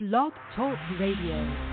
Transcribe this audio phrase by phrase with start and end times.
[0.00, 1.69] Blog Talk Radio.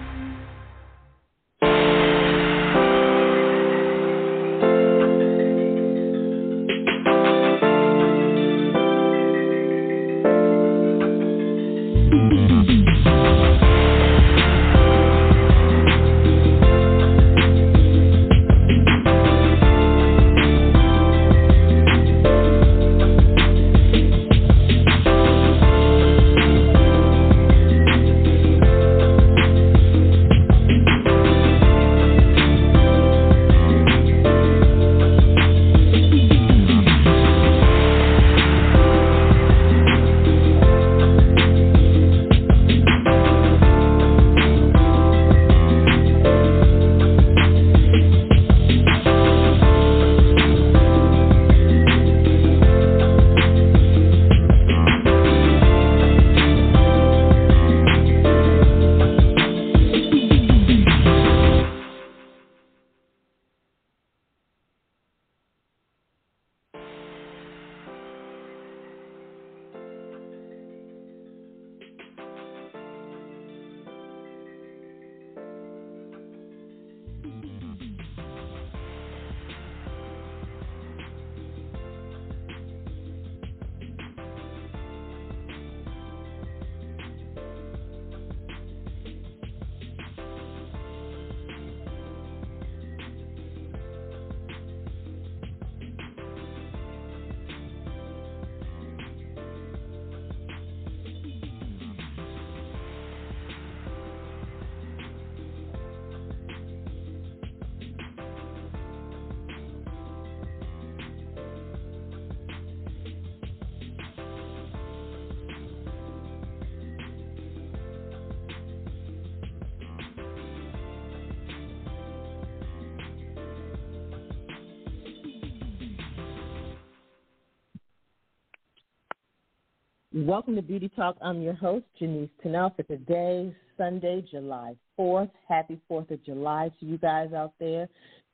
[130.25, 131.15] Welcome to Beauty Talk.
[131.21, 135.29] I'm your host, Janice Tunnell, for today, Sunday, July 4th.
[135.47, 137.87] Happy 4th of July to you guys out there.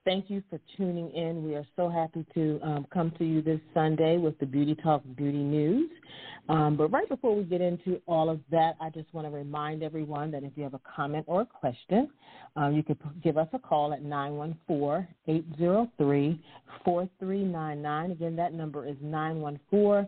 [0.05, 1.44] Thank you for tuning in.
[1.44, 5.01] We are so happy to um, come to you this Sunday with the Beauty Talk
[5.17, 5.89] Beauty News.
[6.47, 9.83] Um, but right before we get into all of that, I just want to remind
[9.83, 12.09] everyone that if you have a comment or a question,
[12.55, 16.41] um, you can give us a call at 914 803
[16.85, 18.11] 4399.
[18.11, 20.07] Again, that number is 914 803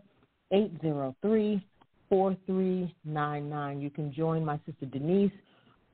[2.08, 3.80] 4399.
[3.80, 5.32] You can join my sister Denise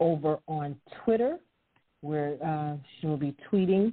[0.00, 1.38] over on Twitter,
[2.00, 3.92] where uh, she will be tweeting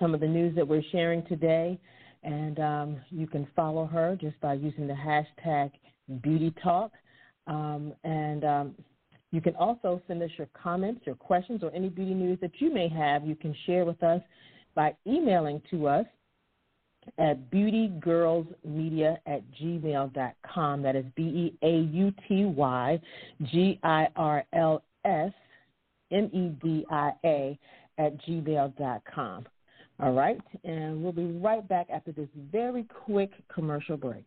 [0.00, 1.78] some of the news that we're sharing today.
[2.22, 5.72] And um, you can follow her just by using the hashtag
[6.22, 6.92] Beauty Talk.
[7.46, 8.74] Um, and um,
[9.30, 12.72] you can also send us your comments, your questions, or any beauty news that you
[12.72, 13.26] may have.
[13.26, 14.22] You can share with us
[14.74, 16.06] by emailing to us
[17.18, 20.82] at beautygirlsmedia at gmail.com.
[20.82, 23.00] That is B E A U T Y
[23.42, 25.32] G I R L S
[26.10, 27.58] M E D I A
[27.98, 29.46] at gmail.com.
[30.00, 34.26] All right, and we'll be right back after this very quick commercial break.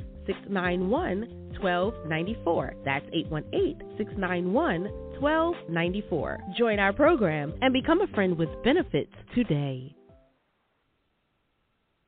[0.25, 2.73] 691 1294.
[2.83, 4.83] That's 818 691
[5.19, 6.39] 1294.
[6.57, 9.95] Join our program and become a friend with benefits today.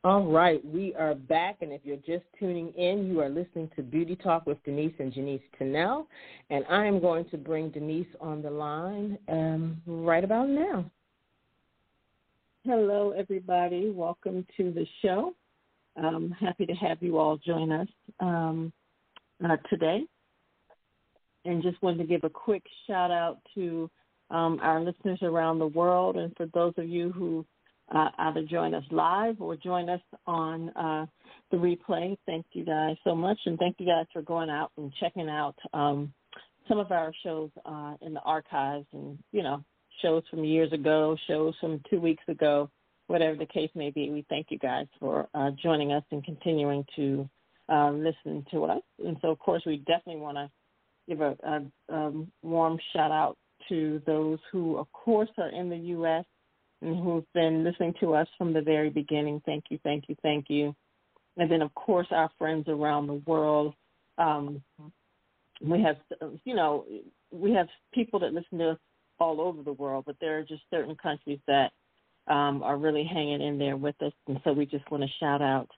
[0.06, 3.82] All right, we are back, and if you're just tuning in, you are listening to
[3.82, 6.08] Beauty Talk with Denise and Janice Tunnell,
[6.50, 10.84] and I am going to bring Denise on the line um, right about now.
[12.66, 13.92] Hello, everybody.
[13.92, 15.34] Welcome to the show.
[15.96, 17.88] I'm happy to have you all join us.
[18.20, 18.74] Um,
[19.44, 20.02] uh, today.
[21.46, 23.90] And just wanted to give a quick shout out to
[24.30, 27.46] um, our listeners around the world, and for those of you who
[27.94, 31.06] uh, either join us live or join us on uh,
[31.52, 32.18] the replay.
[32.26, 35.56] Thank you guys so much, and thank you guys for going out and checking out
[35.74, 36.14] um,
[36.70, 39.64] some of our shows uh, in the archives, and you know,
[40.02, 42.70] shows from years ago, shows from two weeks ago,
[43.08, 44.10] whatever the case may be.
[44.10, 47.30] We thank you guys for uh, joining us and continuing to
[47.70, 48.82] uh, listen to us.
[49.06, 50.50] And so, of course, we definitely want to
[51.08, 53.38] give a, a, a warm shout out
[53.70, 56.26] to those who, of course, are in the U.S
[56.84, 59.42] and who've been listening to us from the very beginning.
[59.46, 60.76] Thank you, thank you, thank you.
[61.38, 63.74] And then, of course, our friends around the world.
[64.18, 64.62] Um,
[65.62, 65.98] we have,
[66.44, 66.86] you know,
[67.32, 68.78] we have people that listen to us
[69.20, 71.72] all over the world, but there are just certain countries that
[72.28, 74.14] um, are really hanging in there with us.
[74.28, 75.70] And so we just want to shout out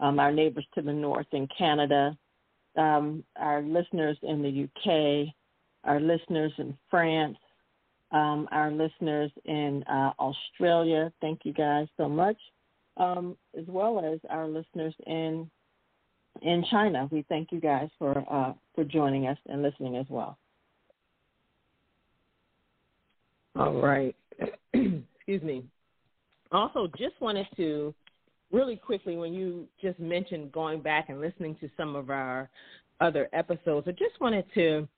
[0.00, 2.16] um, our neighbors to the north in Canada,
[2.76, 5.34] um, our listeners in the UK,
[5.84, 7.36] our listeners in France,
[8.12, 11.12] um, our listeners in uh, Australia.
[11.20, 12.36] Thank you guys so much,
[12.96, 15.50] um, as well as our listeners in
[16.42, 17.08] in China.
[17.10, 20.38] We thank you guys for uh, for joining us and listening as well.
[23.56, 24.14] All right.
[24.72, 25.64] Excuse me.
[26.52, 27.94] Also, just wanted to
[28.50, 32.50] really quickly, when you just mentioned going back and listening to some of our
[33.00, 34.88] other episodes, I just wanted to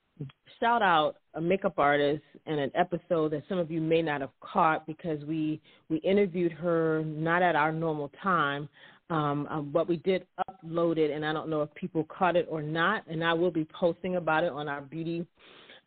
[0.60, 4.30] shout out a makeup artist in an episode that some of you may not have
[4.40, 8.68] caught because we we interviewed her not at our normal time
[9.10, 12.46] um, um, but we did upload it and i don't know if people caught it
[12.50, 15.26] or not and i will be posting about it on our beauty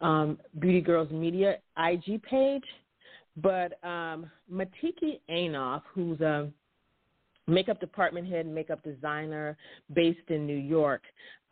[0.01, 2.63] um, beauty girls media ig page
[3.37, 6.49] but um, matiki Anoff, who's a
[7.47, 9.57] makeup department head, and makeup designer
[9.93, 11.03] based in New York.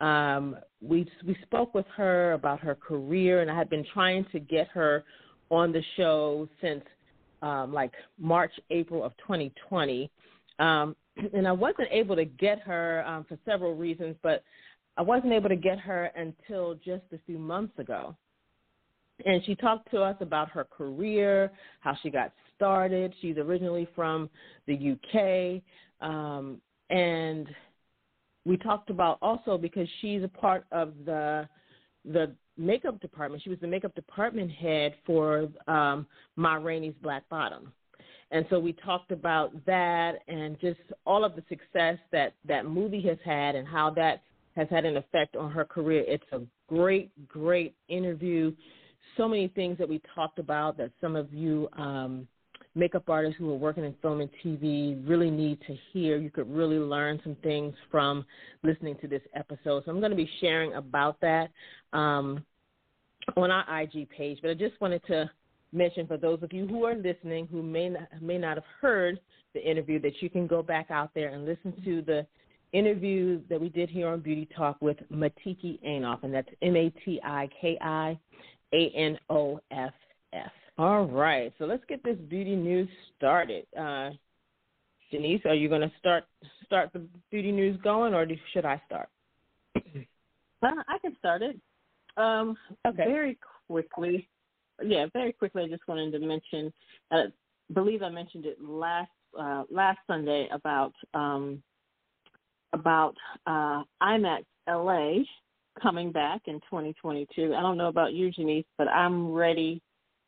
[0.02, 4.40] Um, we we spoke with her about her career, and I had been trying to
[4.40, 5.04] get her
[5.50, 6.84] on the show since
[7.42, 10.10] um, like March, April of 2020,
[10.60, 10.96] um,
[11.34, 14.44] and I wasn't able to get her um, for several reasons, but
[14.98, 18.16] I wasn't able to get her until just a few months ago.
[19.26, 23.14] And she talked to us about her career, how she got started.
[23.22, 24.30] She's originally from
[24.68, 25.62] the UK.
[26.08, 27.48] Um, and
[28.46, 31.48] we talked about also because she's a part of the
[32.06, 33.42] the makeup department.
[33.44, 36.06] She was the makeup department head for um,
[36.36, 37.72] Ma Rainey's Black Bottom.
[38.32, 43.02] And so we talked about that and just all of the success that that movie
[43.08, 44.24] has had and how that
[44.56, 46.04] has had an effect on her career.
[46.08, 48.52] It's a great, great interview.
[49.18, 52.28] So many things that we talked about that some of you um,
[52.76, 56.18] makeup artists who are working in film and TV really need to hear.
[56.18, 58.26] You could really learn some things from
[58.64, 59.84] listening to this episode.
[59.86, 61.50] So I'm going to be sharing about that
[61.94, 62.44] um,
[63.38, 64.40] on our IG page.
[64.42, 65.30] But I just wanted to
[65.72, 69.20] mention for those of you who are listening who may not, may not have heard
[69.54, 72.26] the interview that you can go back out there and listen to the
[72.74, 76.92] interview that we did here on Beauty Talk with Matiki Anoff, and that's M A
[77.06, 78.18] T I K I
[78.74, 79.94] A N O F
[80.34, 80.52] F.
[80.78, 83.66] All right, so let's get this beauty news started.
[83.80, 84.10] Uh,
[85.12, 86.24] Denise, are you going to start
[86.66, 89.10] start the beauty news going, or should I start?
[89.76, 91.60] Well, I can start it.
[92.16, 93.04] Um, okay.
[93.06, 93.38] Very
[93.68, 94.28] quickly,
[94.84, 95.64] yeah, very quickly.
[95.64, 96.72] I just wanted to mention.
[97.12, 97.24] I uh,
[97.74, 101.62] believe I mentioned it last uh, last Sunday about um,
[102.72, 103.16] about
[103.46, 105.24] uh, IMATS LA
[105.82, 107.54] coming back in 2022.
[107.56, 109.82] I don't know about you, Janice, but I'm ready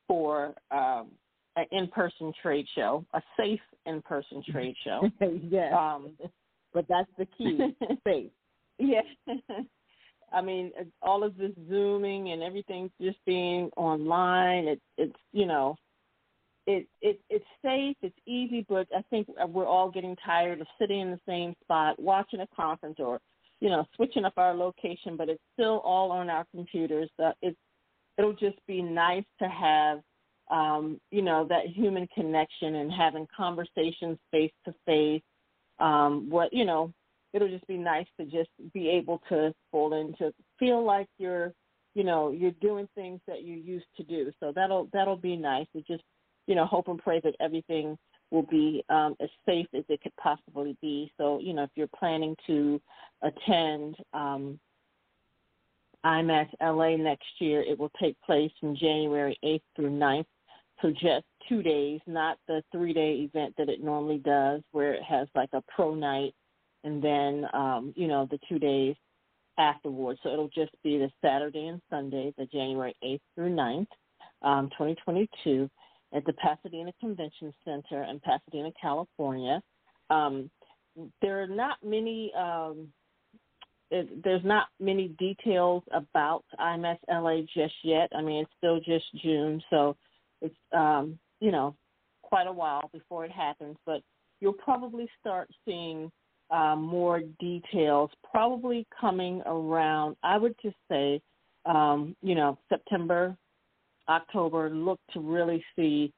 [0.08, 1.12] for um,
[1.56, 5.10] an in-person trade show, a safe in-person trade show.
[5.50, 5.74] yes.
[5.78, 6.12] Um,
[6.74, 7.60] but that's the key,
[8.08, 8.32] safe.
[8.78, 9.02] Yeah.
[10.34, 10.72] I mean,
[11.02, 14.68] all of this zooming and everything just being online.
[14.68, 15.78] It, it's you know,
[16.68, 21.00] it it it's safe, it's easy, but I think we're all getting tired of sitting
[21.00, 23.22] in the same spot, watching a conference, or
[23.62, 25.18] you know, switching up our location.
[25.18, 27.10] But it's still all on our computers.
[27.24, 27.58] Uh, it's
[28.18, 30.00] it'll just be nice to have
[30.52, 35.22] um, you know that human connection and having conversations face to face
[35.80, 36.94] um what you know
[37.34, 41.52] it'll just be nice to just be able to pull in to feel like you're
[41.94, 45.68] you know you're doing things that you used to do so that'll that'll be nice
[45.76, 46.04] to just
[46.48, 47.98] you know hope and pray that everything
[48.32, 51.90] will be um, as safe as it could possibly be so you know if you're
[51.98, 52.82] planning to
[53.22, 54.60] attend um,
[56.06, 57.62] IMATS LA next year.
[57.62, 60.26] It will take place from January 8th through 9th,
[60.82, 65.04] so just two days, not the three day event that it normally does, where it
[65.04, 66.34] has like a pro night
[66.84, 68.96] and then, um, you know, the two days
[69.58, 70.20] afterwards.
[70.22, 73.88] So it'll just be the Saturday and Sunday, the January 8th through 9th.
[74.42, 75.70] um, 2022
[76.14, 79.62] at the Pasadena Convention Center in Pasadena, California.
[80.10, 80.50] Um,
[81.22, 82.32] there are not many.
[82.34, 82.90] Um,
[83.92, 88.10] it, there's not many details about IMATS LA just yet.
[88.16, 89.96] I mean, it's still just June, so
[90.42, 91.76] it's um, you know
[92.24, 93.78] quite a while before it happens.
[93.86, 94.02] But
[94.42, 96.12] you'll probably start seeing
[96.50, 100.16] uh, more details, probably coming around.
[100.24, 101.22] I would just say,
[101.66, 103.38] um, you know, September,
[104.10, 104.70] October.
[104.70, 106.12] Look to really see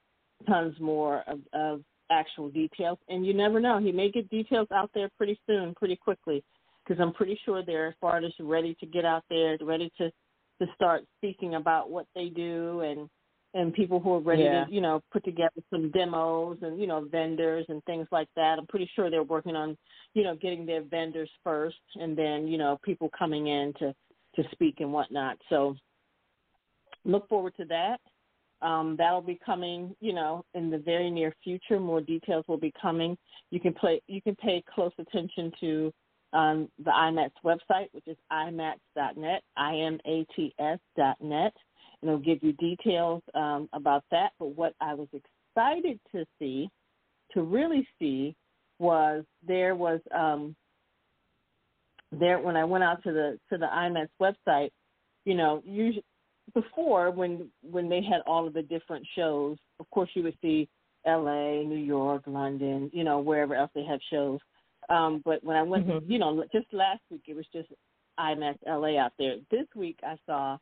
[0.47, 2.97] tons more of, of actual details.
[3.09, 6.43] And you never know; he may get details out there pretty soon, pretty quickly,
[6.88, 10.12] because I'm pretty sure they're artists ready to get out there, ready to
[10.60, 13.10] to start speaking about what they do and
[13.53, 14.65] and people who are ready yeah.
[14.65, 18.58] to, you know, put together some demos and, you know, vendors and things like that.
[18.60, 19.77] I'm pretty sure they're working on,
[20.13, 23.96] you know, getting their vendors first and then, you know, people coming in to,
[24.36, 25.38] to speak and whatnot.
[25.50, 25.75] So
[27.06, 28.00] look forward to that.
[28.62, 31.79] Um, that'll be coming, you know, in the very near future.
[31.79, 33.17] More details will be coming.
[33.50, 35.94] You can play, you can pay close attention to
[36.34, 41.53] um, the IMATS website, which is imats.net, I-M-A-T-S dot net,
[42.01, 44.31] and it'll give you details um, about that.
[44.39, 46.69] But what I was excited to see,
[47.34, 48.36] to really see,
[48.79, 50.55] was there was um,
[52.12, 54.69] there when I went out to the to the IMATS website,
[55.25, 56.05] you know, usually
[56.53, 60.69] before when when they had all of the different shows, of course you would see
[61.05, 64.39] L.A., New York, London, you know, wherever else they have shows.
[64.89, 66.12] Um, but when I went, mm-hmm.
[66.12, 67.70] you know, just last week it was just
[68.20, 69.36] IMATS LA out there.
[69.51, 70.58] This week I saw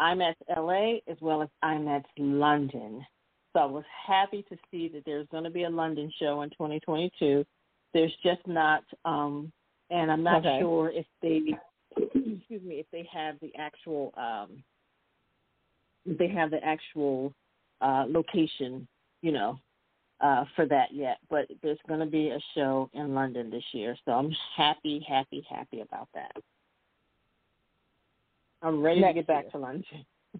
[0.00, 3.04] IMATS LA as well as IMATS London.
[3.52, 6.50] So I was happy to see that there's going to be a London show in
[6.50, 7.44] 2022.
[7.92, 9.52] There's just not, um,
[9.90, 10.58] and I'm not okay.
[10.60, 11.42] sure if they,
[11.96, 14.62] excuse me, if they have the actual, um,
[16.06, 17.32] if they have the actual
[17.80, 18.86] uh, location,
[19.22, 19.58] you know,
[20.20, 21.18] uh, for that yet.
[21.28, 25.44] But there's going to be a show in London this year, so I'm happy, happy,
[25.48, 26.32] happy about that.
[28.62, 29.50] I'm ready next to get back year.
[29.52, 29.84] to London.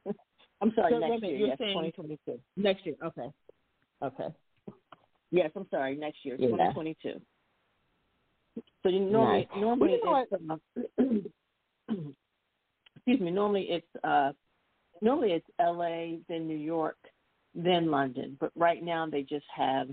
[0.61, 1.49] I'm sorry, so, next year.
[1.49, 2.39] Yes, 2022.
[2.57, 2.97] Next year.
[3.03, 3.31] Okay.
[4.03, 4.29] Okay.
[5.31, 5.97] Yes, I'm sorry.
[5.97, 6.49] Next year, yeah.
[6.49, 7.21] 2022.
[8.83, 9.61] So you normally nice.
[9.61, 11.23] normally well, you know it's,
[11.89, 11.95] uh,
[12.97, 13.31] excuse me.
[13.31, 14.33] Normally it's uh
[15.01, 16.19] normally it's L.A.
[16.29, 16.97] then New York
[17.55, 19.89] then London, but right now they just have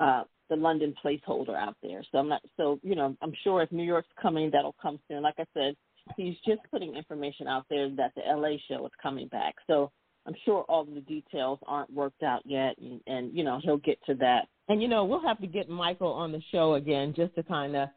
[0.00, 2.02] uh the London placeholder out there.
[2.12, 5.22] So I'm not so you know I'm sure if New York's coming that'll come soon.
[5.22, 5.76] Like I said,
[6.16, 9.54] he's just putting information out there that the LA show is coming back.
[9.66, 9.90] So
[10.26, 13.98] I'm sure all the details aren't worked out yet, and, and you know he'll get
[14.06, 14.48] to that.
[14.68, 17.76] And you know we'll have to get Michael on the show again just to kind
[17.76, 17.88] of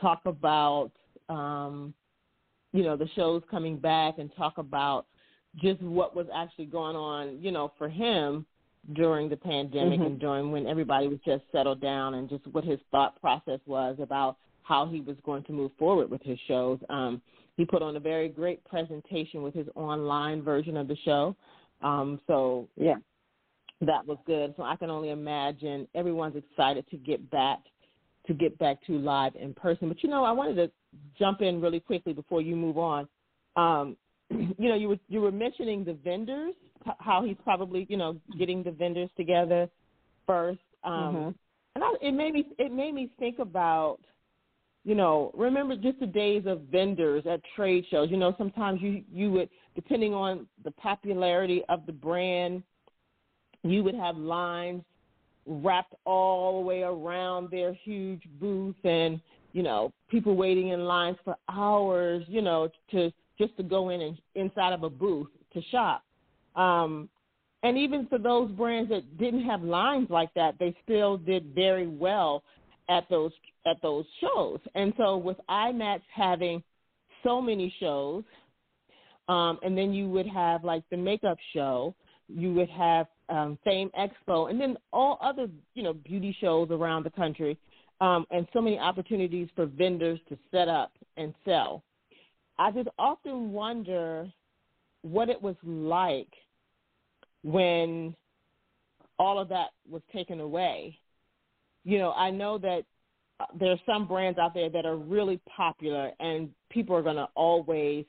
[0.00, 0.90] talk about
[1.28, 1.94] um,
[2.72, 5.06] you know the shows coming back and talk about
[5.56, 8.46] just what was actually going on, you know, for him
[8.94, 10.06] during the pandemic mm-hmm.
[10.06, 13.96] and during when everybody was just settled down and just what his thought process was
[14.00, 16.78] about how he was going to move forward with his shows.
[16.88, 17.20] Um,
[17.56, 21.36] he put on a very great presentation with his online version of the show.
[21.82, 22.96] Um, so yeah,
[23.80, 24.54] that was good.
[24.56, 27.58] So I can only imagine everyone's excited to get back
[28.26, 29.88] to get back to live in person.
[29.88, 30.70] But you know, I wanted to
[31.18, 33.08] jump in really quickly before you move on.
[33.56, 33.96] Um,
[34.30, 36.54] you know, you were you were mentioning the vendors,
[36.98, 39.68] how he's probably you know getting the vendors together
[40.26, 40.60] first.
[40.84, 41.30] Um, mm-hmm.
[41.74, 43.98] And I, it made me it made me think about
[44.84, 48.10] you know, remember just the days of vendors at trade shows.
[48.10, 52.62] You know, sometimes you you would, depending on the popularity of the brand,
[53.62, 54.82] you would have lines
[55.46, 59.20] wrapped all the way around their huge booth, and
[59.52, 62.24] you know, people waiting in lines for hours.
[62.26, 66.04] You know, to just to go in and inside of a booth to shop.
[66.54, 67.08] Um,
[67.62, 71.86] and even for those brands that didn't have lines like that, they still did very
[71.86, 72.42] well
[72.88, 73.32] at those
[73.66, 74.58] at those shows.
[74.74, 76.62] And so with IMATS having
[77.22, 78.24] so many shows,
[79.28, 81.94] um, and then you would have like the makeup show,
[82.28, 87.04] you would have um, Fame Expo, and then all other you know beauty shows around
[87.04, 87.58] the country,
[88.00, 91.82] um, and so many opportunities for vendors to set up and sell.
[92.60, 94.30] I just often wonder
[95.02, 96.32] what it was like
[97.42, 98.14] when
[99.18, 101.00] all of that was taken away
[101.84, 102.82] you know, I know that
[103.38, 107.16] uh, there are some brands out there that are really popular and people are going
[107.16, 108.04] to always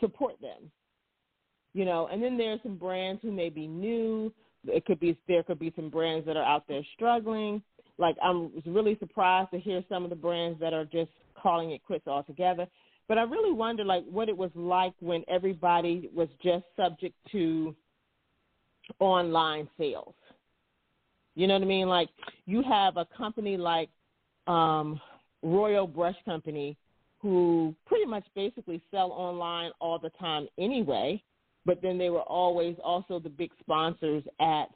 [0.00, 0.70] support them.
[1.72, 4.32] You know, and then there are some brands who may be new.
[4.66, 7.62] It could be there could be some brands that are out there struggling.
[7.96, 11.10] Like I'm really surprised to hear some of the brands that are just
[11.40, 12.66] calling it quits altogether.
[13.10, 17.74] But I really wonder like what it was like when everybody was just subject to
[19.00, 20.14] online sales.
[21.34, 21.88] You know what I mean?
[21.88, 22.08] Like
[22.46, 23.88] you have a company like
[24.46, 25.00] um,
[25.42, 26.76] Royal Brush Company
[27.18, 31.20] who pretty much basically sell online all the time anyway,
[31.66, 34.70] but then they were always also the big sponsors at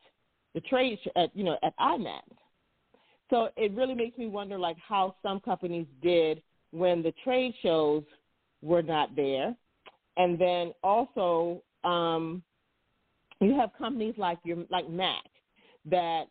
[0.54, 2.34] the trade at you know at IMATS.
[3.30, 8.02] So it really makes me wonder like how some companies did when the trade shows
[8.64, 9.54] were not there,
[10.16, 12.42] and then also um,
[13.40, 15.24] you have companies like your like Mac
[15.86, 16.24] that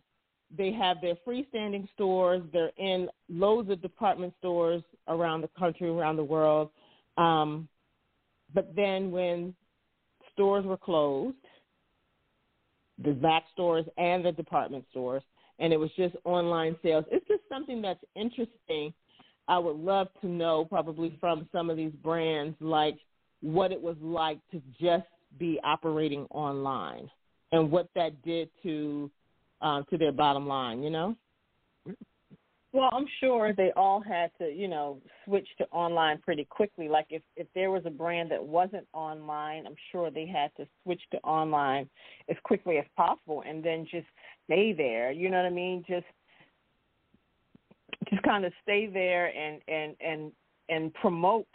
[0.55, 2.41] they have their freestanding stores.
[2.51, 6.69] They're in loads of department stores around the country, around the world.
[7.17, 7.67] Um,
[8.53, 9.55] but then when
[10.31, 11.37] stores were closed,
[13.03, 15.23] the Mac stores and the department stores,
[15.59, 17.05] and it was just online sales.
[17.11, 18.93] It's just something that's interesting.
[19.47, 22.95] I would love to know, probably from some of these brands, like
[23.41, 25.05] what it was like to just
[25.37, 27.09] be operating online
[27.51, 29.11] and what that did to
[29.61, 30.81] uh, to their bottom line.
[30.83, 31.15] You know.
[32.73, 36.89] Well, I'm sure they all had to, you know, switch to online pretty quickly.
[36.89, 40.67] Like if if there was a brand that wasn't online, I'm sure they had to
[40.83, 41.87] switch to online
[42.29, 44.07] as quickly as possible and then just
[44.45, 45.11] stay there.
[45.11, 45.85] You know what I mean?
[45.87, 46.07] Just
[48.09, 50.31] just kind of stay there and and and
[50.69, 51.47] and promote,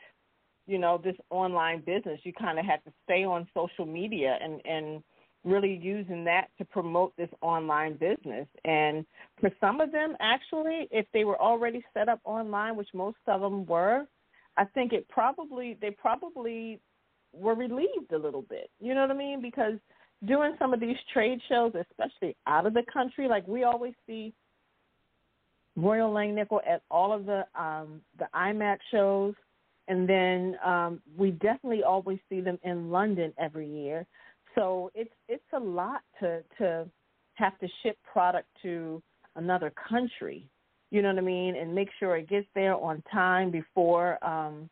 [0.67, 2.21] you know, this online business.
[2.25, 5.03] You kind of had to stay on social media and and
[5.45, 8.47] really using that to promote this online business.
[8.65, 9.07] And
[9.41, 13.41] for some of them, actually, if they were already set up online, which most of
[13.41, 14.05] them were,
[14.57, 16.81] I think it probably they probably
[17.33, 18.71] were relieved a little bit.
[18.81, 19.41] You know what I mean?
[19.41, 19.75] Because
[20.27, 24.35] doing some of these trade shows, especially out of the country, like we always see
[25.79, 29.35] Royal Langnickel at all of the um, the IMATS shows,
[29.87, 34.05] and then um, we definitely always see them in London every year.
[34.55, 36.89] So it's it's a lot to to
[37.35, 39.01] have to ship product to
[39.37, 40.45] another country.
[40.91, 44.69] You know what I mean, and make sure it gets there on time before um,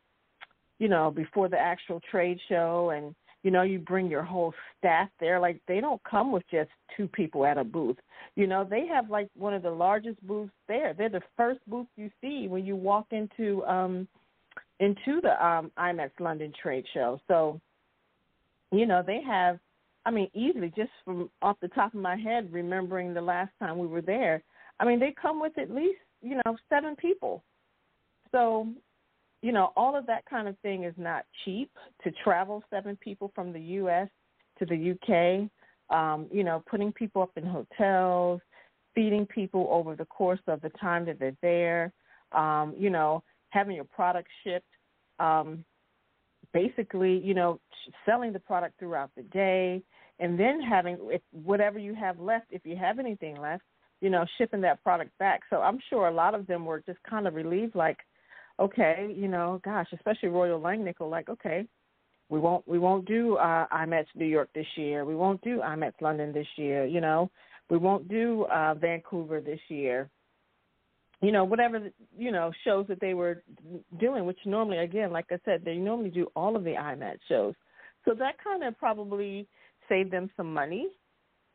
[0.79, 3.15] you know before the actual trade show and
[3.47, 7.07] you know you bring your whole staff there like they don't come with just two
[7.07, 7.95] people at a booth
[8.35, 11.87] you know they have like one of the largest booths there they're the first booth
[11.95, 14.05] you see when you walk into um
[14.81, 17.57] into the um IMATS London trade show so
[18.73, 19.57] you know they have
[20.05, 23.77] I mean, easily just from off the top of my head, remembering the last time
[23.77, 24.41] we were there.
[24.79, 27.43] I mean, they come with at least you know seven people.
[28.31, 28.69] So,
[29.47, 31.71] you know, all of that kind of thing is not cheap
[32.03, 34.09] to travel seven people from the U.S.
[34.59, 35.49] to the UK.
[35.89, 38.41] Um, you know, putting people up in hotels,
[38.93, 41.93] feeding people over the course of the time that they're there.
[42.33, 44.67] Um, you know, having your product shipped.
[45.17, 45.63] Um,
[46.51, 47.61] basically, you know,
[48.05, 49.81] selling the product throughout the day,
[50.19, 53.63] and then having if whatever you have left, if you have anything left,
[54.01, 55.39] you know, shipping that product back.
[55.49, 57.99] So I'm sure a lot of them were just kind of relieved, like,
[58.59, 61.67] okay, you know, gosh, especially Royal Langnickel, like, okay,
[62.29, 65.05] we won't we won't do uh, IMATS New York this year.
[65.05, 66.85] We won't do IMATS London this year.
[66.85, 67.31] You know,
[67.69, 70.09] we won't do uh, Vancouver this year
[71.21, 73.43] you know whatever you know shows that they were
[73.99, 77.53] doing which normally again like i said they normally do all of the imat shows
[78.05, 79.47] so that kind of probably
[79.89, 80.87] saved them some money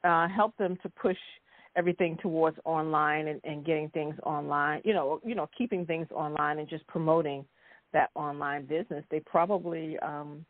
[0.05, 1.17] uh helped them to push
[1.77, 6.59] everything towards online and, and getting things online you know you know keeping things online
[6.59, 7.45] and just promoting
[7.93, 10.45] that online business they probably um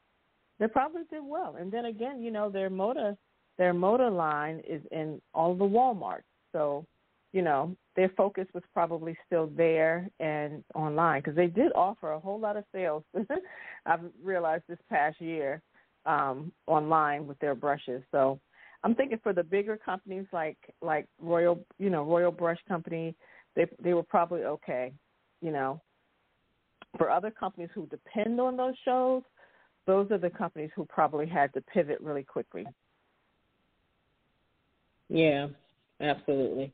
[0.58, 3.16] they probably did well and then again you know their motor
[3.58, 6.84] their Moda line is in all the walmart so
[7.32, 12.20] you know their focus was probably still there and online because they did offer a
[12.20, 13.04] whole lot of sales.
[13.86, 15.60] I've realized this past year
[16.06, 18.02] um, online with their brushes.
[18.10, 18.40] So
[18.84, 23.14] I'm thinking for the bigger companies like like Royal, you know, Royal Brush Company,
[23.54, 24.92] they they were probably okay.
[25.40, 25.80] You know,
[26.98, 29.22] for other companies who depend on those shows,
[29.86, 32.66] those are the companies who probably had to pivot really quickly.
[35.08, 35.48] Yeah,
[36.00, 36.72] absolutely.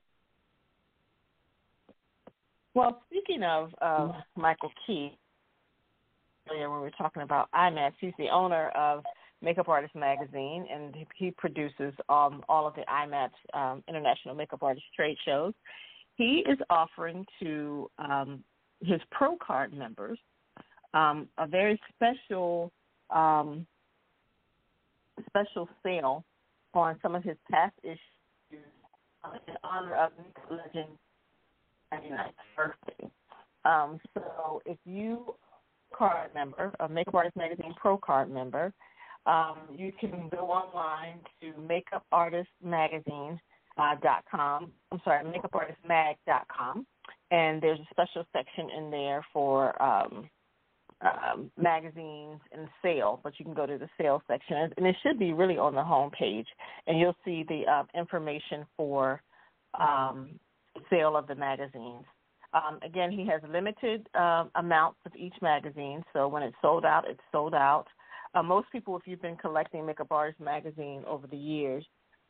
[2.75, 5.19] Well, speaking of uh, Michael Key,
[6.51, 9.03] earlier when we were talking about IMATS, he's the owner of
[9.43, 14.87] Makeup Artist Magazine, and he produces um, all of the IMATS um, International Makeup Artist
[14.97, 15.53] trade shows.
[16.17, 18.43] He is offering to um,
[18.81, 20.19] his Pro Card members
[20.95, 22.73] um, a very special
[23.11, 23.67] um,
[25.29, 26.25] special sale
[26.75, 27.99] on some of his past issues
[28.53, 30.13] in honor of
[30.51, 30.89] legend
[31.93, 33.11] 99th birthday.
[33.65, 35.35] Um, so if you
[35.97, 38.73] card member, a Makeup Artist Magazine Pro card member,
[39.29, 43.39] um, you can go online to makeupartistmagazine.com.
[43.79, 44.67] Uh.
[44.91, 46.87] I'm sorry, makeupartistmag.com,
[47.31, 50.29] and there's a special section in there for um,
[51.03, 55.19] um, magazines and sale, but you can go to the sale section, and it should
[55.19, 56.47] be really on the home page,
[56.87, 59.23] and you'll see the uh, information for
[59.79, 60.31] um,
[60.91, 62.05] sale of the magazines.
[62.55, 67.05] Um, again, he has limited uh, amounts of each magazine, so when it's sold out,
[67.07, 67.87] it's sold out.
[68.35, 71.85] Uh, most people, if you've been collecting Makeup Artist magazine over the years,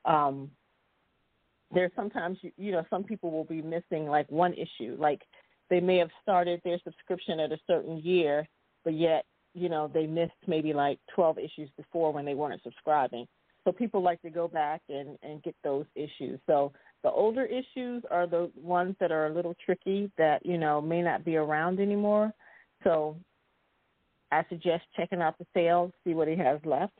[0.04, 0.50] um,
[1.72, 5.22] there's sometimes you, you know some people will be missing like one issue, like
[5.70, 8.48] they may have started their subscription at a certain year,
[8.84, 13.26] but yet you know they missed maybe like 12 issues before when they weren't subscribing.
[13.64, 16.40] So people like to go back and and get those issues.
[16.46, 20.80] So the older issues are the ones that are a little tricky that you know
[20.80, 22.32] may not be around anymore.
[22.84, 23.16] So
[24.30, 26.92] I suggest checking out the sales, see what he has left,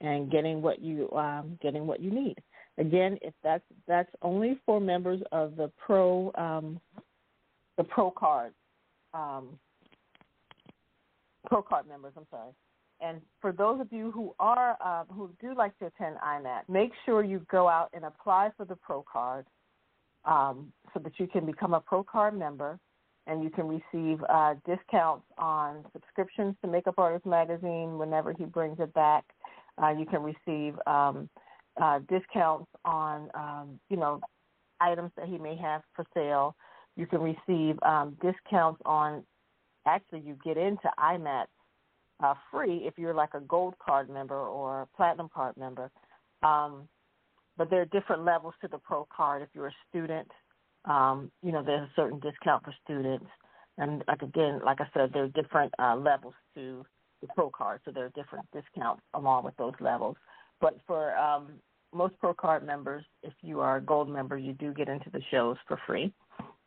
[0.00, 2.36] and getting what you um, getting what you need.
[2.78, 6.80] Again, if that's that's only for members of the pro um,
[7.76, 8.52] the pro card
[9.12, 9.58] um,
[11.46, 12.12] pro card members.
[12.16, 12.52] I'm sorry.
[13.02, 16.92] And for those of you who are uh, who do like to attend IMAT, make
[17.06, 19.46] sure you go out and apply for the Pro Card
[20.26, 22.78] um, so that you can become a Pro Card member
[23.26, 28.78] and you can receive uh, discounts on subscriptions to Makeup Artist Magazine whenever he brings
[28.80, 29.24] it back.
[29.82, 31.28] Uh, you can receive um,
[31.80, 34.20] uh, discounts on um, you know
[34.80, 36.56] items that he may have for sale.
[36.96, 39.24] You can receive um, discounts on
[39.86, 41.46] actually you get into IMAT
[42.22, 45.90] uh, free if you're like a gold card member or a platinum card member.
[46.42, 46.88] Um,
[47.56, 49.42] but there are different levels to the pro card.
[49.42, 50.28] If you're a student,
[50.84, 53.26] um, you know there's a certain discount for students,
[53.78, 56.84] and like again, like I said, there are different uh, levels to
[57.20, 60.16] the pro card, so there are different discounts along with those levels.
[60.60, 61.52] But for um,
[61.92, 65.20] most pro card members, if you are a gold member, you do get into the
[65.30, 66.12] shows for free,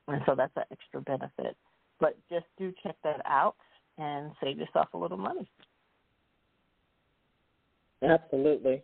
[0.08, 1.56] and so that's an extra benefit.
[1.99, 3.56] But just do check that out
[3.97, 5.47] and save yourself a little money.
[8.02, 8.84] Absolutely.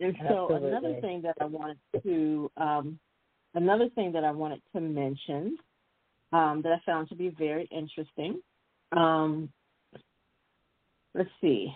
[0.00, 0.68] And so Absolutely.
[0.68, 2.98] another thing that I wanted to um,
[3.58, 5.58] another thing that I wanted to mention
[6.32, 8.40] um, that I found to be very interesting.
[8.92, 9.50] Um,
[11.14, 11.72] let's see.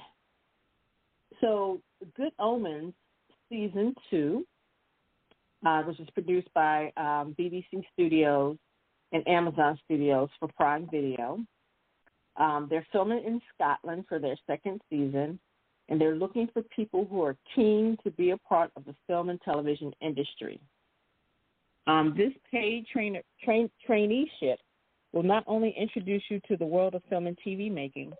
[1.41, 1.81] So
[2.17, 2.95] Good Omens
[3.49, 4.47] season two,
[5.67, 8.57] uh, which is produced by um, BBC Studios
[9.11, 11.41] and Amazon Studios for Prime Video.
[12.37, 15.39] Um, they're filming in Scotland for their second season,
[15.89, 19.29] and they're looking for people who are keen to be a part of the film
[19.31, 20.61] and television industry.
[21.87, 24.57] Um, this paid train, train, traineeship
[25.13, 28.13] will not only introduce you to the world of film and TV making,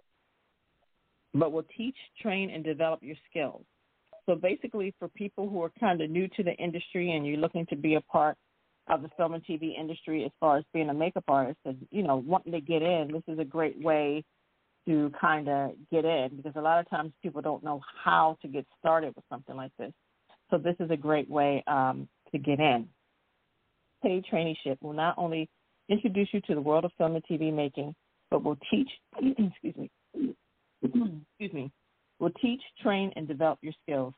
[1.35, 3.65] but will teach, train, and develop your skills.
[4.27, 7.67] So basically, for people who are kind of new to the industry and you're looking
[7.67, 8.37] to be a part
[8.89, 12.03] of the film and TV industry as far as being a makeup artist and you
[12.03, 14.25] know wanting to get in, this is a great way
[14.87, 18.49] to kind of get in because a lot of times people don't know how to
[18.49, 19.93] get started with something like this.
[20.51, 22.89] So this is a great way um, to get in.
[24.03, 25.49] Paid traineeship will not only
[25.89, 27.95] introduce you to the world of film and TV making,
[28.31, 29.91] but will teach excuse me
[30.83, 31.71] excuse me
[32.23, 34.15] will teach, train, and develop your skills.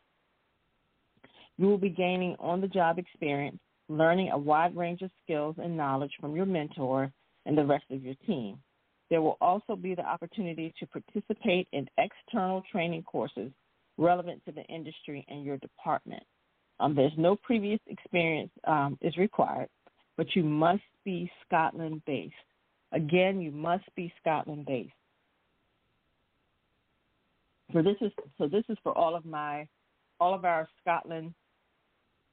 [1.57, 5.77] You will be gaining on the job experience learning a wide range of skills and
[5.77, 7.11] knowledge from your mentor
[7.47, 8.59] and the rest of your team.
[9.11, 13.51] There will also be the opportunity to participate in external training courses
[13.99, 16.23] relevant to the industry and your department.
[16.81, 19.69] Um, there's no previous experience um, is required,
[20.17, 22.35] but you must be Scotland based.
[22.93, 24.93] Again, you must be Scotland based.
[27.73, 29.67] So this is so this is for all of my
[30.21, 31.35] all of our Scotland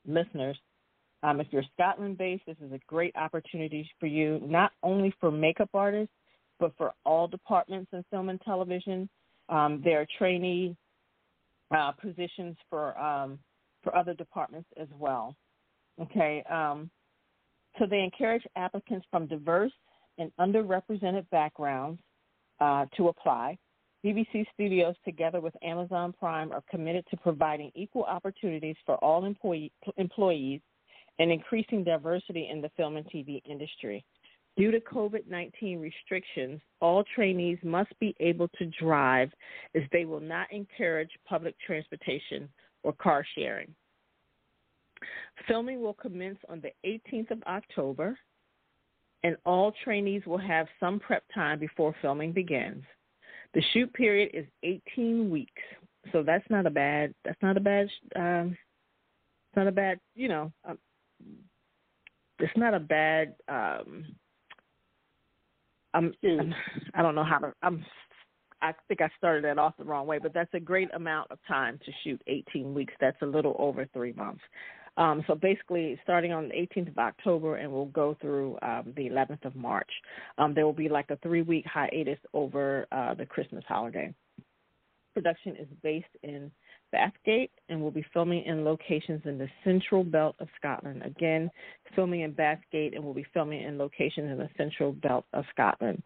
[0.08, 0.58] listeners.
[1.24, 5.32] Um, if you're Scotland based, this is a great opportunity for you, not only for
[5.32, 6.13] makeup artists,
[6.60, 9.10] but for all departments in film and television.
[9.50, 10.76] Um, there are trainee
[11.76, 13.39] uh, positions for um,
[13.84, 15.36] for other departments as well.
[16.00, 16.89] Okay, um,
[17.79, 19.71] so they encourage applicants from diverse
[20.17, 21.99] and underrepresented backgrounds
[22.60, 23.57] uh, to apply.
[24.05, 29.71] BBC Studios, together with Amazon Prime, are committed to providing equal opportunities for all employee,
[29.97, 30.62] employees
[31.19, 34.03] and increasing diversity in the film and TV industry.
[34.57, 39.29] Due to COVID 19 restrictions, all trainees must be able to drive
[39.75, 42.49] as they will not encourage public transportation
[42.84, 43.73] or car sharing.
[45.47, 48.17] Filming will commence on the 18th of October,
[49.23, 52.83] and all trainees will have some prep time before filming begins.
[53.53, 55.61] The shoot period is 18 weeks,
[56.11, 57.13] so that's not a bad.
[57.25, 57.89] That's not a bad.
[58.15, 58.57] Um,
[59.49, 59.99] it's not a bad.
[60.15, 60.77] You know, um,
[62.39, 63.35] it's not a bad.
[63.47, 64.05] Um,
[65.93, 66.55] I'm, I'm.
[66.93, 67.53] I don't know how to.
[67.61, 67.85] I'm.
[68.61, 71.39] I think I started that off the wrong way, but that's a great amount of
[71.47, 72.93] time to shoot 18 weeks.
[73.01, 74.41] That's a little over three months.
[74.97, 79.10] Um, so basically, starting on the 18th of October and we'll go through um, the
[79.10, 79.89] 11th of March.
[80.38, 84.13] Um, there will be like a three week hiatus over uh, the Christmas holiday.
[85.13, 86.51] Production is based in
[86.93, 91.04] Bathgate and we'll be filming in locations in the central belt of Scotland.
[91.06, 91.49] Again,
[91.95, 96.04] filming in Bathgate and we'll be filming in locations in the central belt of Scotland.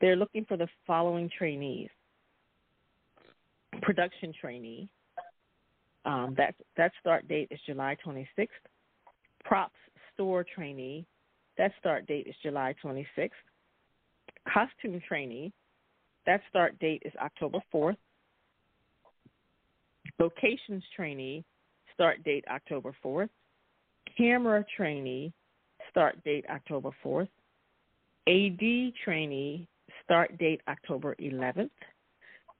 [0.00, 1.90] They're looking for the following trainees
[3.80, 4.88] production trainee,
[6.04, 8.48] um, that that start date is July 26th.
[9.44, 9.74] Props
[10.14, 11.06] store trainee,
[11.58, 13.30] that start date is July 26th.
[14.52, 15.52] Costume trainee,
[16.26, 17.96] that start date is October 4th.
[20.18, 21.44] Locations trainee,
[21.94, 23.28] start date October 4th.
[24.16, 25.32] Camera trainee,
[25.90, 27.28] start date October 4th.
[28.28, 29.66] AD trainee,
[30.04, 31.70] start date October 11th.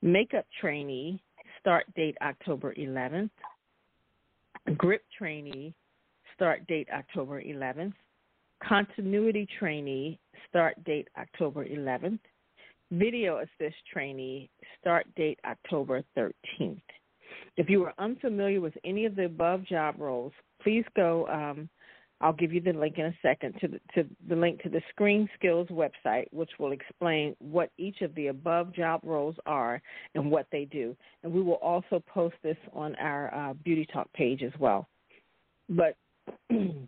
[0.02, 1.22] Makeup trainee,
[1.62, 3.30] start date October 11th.
[4.76, 5.72] Grip trainee,
[6.34, 7.92] start date October 11th.
[8.66, 12.18] Continuity trainee, start date October 11th.
[12.90, 16.80] Video assist trainee, start date October 13th.
[17.56, 21.68] If you are unfamiliar with any of the above job roles, please go um,
[22.22, 24.80] I'll give you the link in a second to the, to the link to the
[24.90, 29.82] Screen Skills website, which will explain what each of the above job roles are
[30.14, 30.96] and what they do.
[31.24, 34.88] And we will also post this on our uh, Beauty Talk page as well.
[35.68, 35.96] But
[36.48, 36.86] the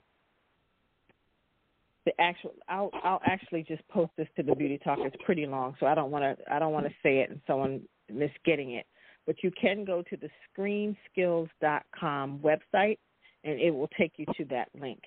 [2.21, 4.99] actual, I'll I'll actually just post this to the Beauty Talk.
[5.01, 7.41] It's pretty long, so I don't want to I don't want to say it and
[7.47, 8.87] someone misgetting it.
[9.27, 12.99] But you can go to the ScreenSkills.com website
[13.45, 15.01] and it will take you to that link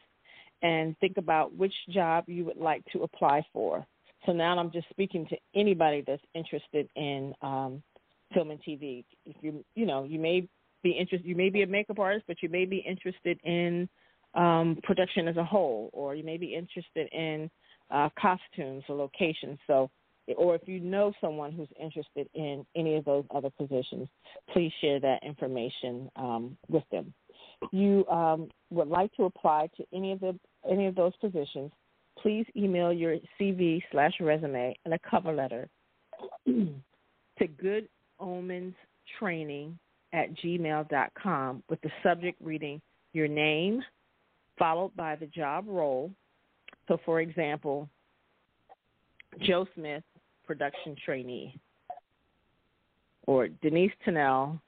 [0.61, 3.85] and think about which job you would like to apply for.
[4.25, 7.83] So now I'm just speaking to anybody that's interested in um,
[8.33, 9.05] film and TV.
[9.25, 10.47] If you you know you may
[10.83, 13.87] be interested, you may be a makeup artist, but you may be interested in
[14.33, 17.49] um, production as a whole, or you may be interested in
[17.91, 19.57] uh, costumes or locations.
[19.67, 19.89] So,
[20.35, 24.09] or if you know someone who's interested in any of those other positions,
[24.51, 27.13] please share that information um, with them.
[27.71, 30.37] You um, would like to apply to any of the
[30.69, 31.71] any of those positions
[32.21, 35.69] please email your CV slash resume and a cover letter
[36.45, 37.87] to Good
[38.19, 38.75] Omens
[39.19, 39.77] Training
[40.13, 42.81] at gmail.com with the subject reading
[43.13, 43.83] your name
[44.57, 46.11] followed by the job role.
[46.87, 47.87] So, for example,
[49.41, 50.03] Joe Smith,
[50.45, 51.59] production trainee,
[53.27, 54.59] or Denise Tunnell,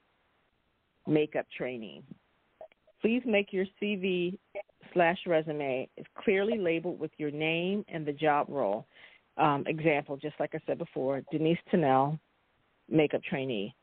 [1.07, 2.03] makeup trainee.
[3.01, 4.37] Please make your CV
[4.93, 8.85] slash resume is clearly labeled with your name and the job role.
[9.37, 12.19] Um, example, just like I said before, Denise Tunnell,
[12.89, 13.73] makeup trainee.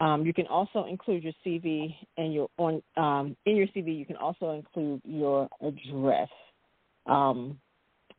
[0.00, 3.98] Um, you can also include your CV and your on um, in your CV.
[3.98, 6.28] You can also include your address.
[7.06, 7.58] Um,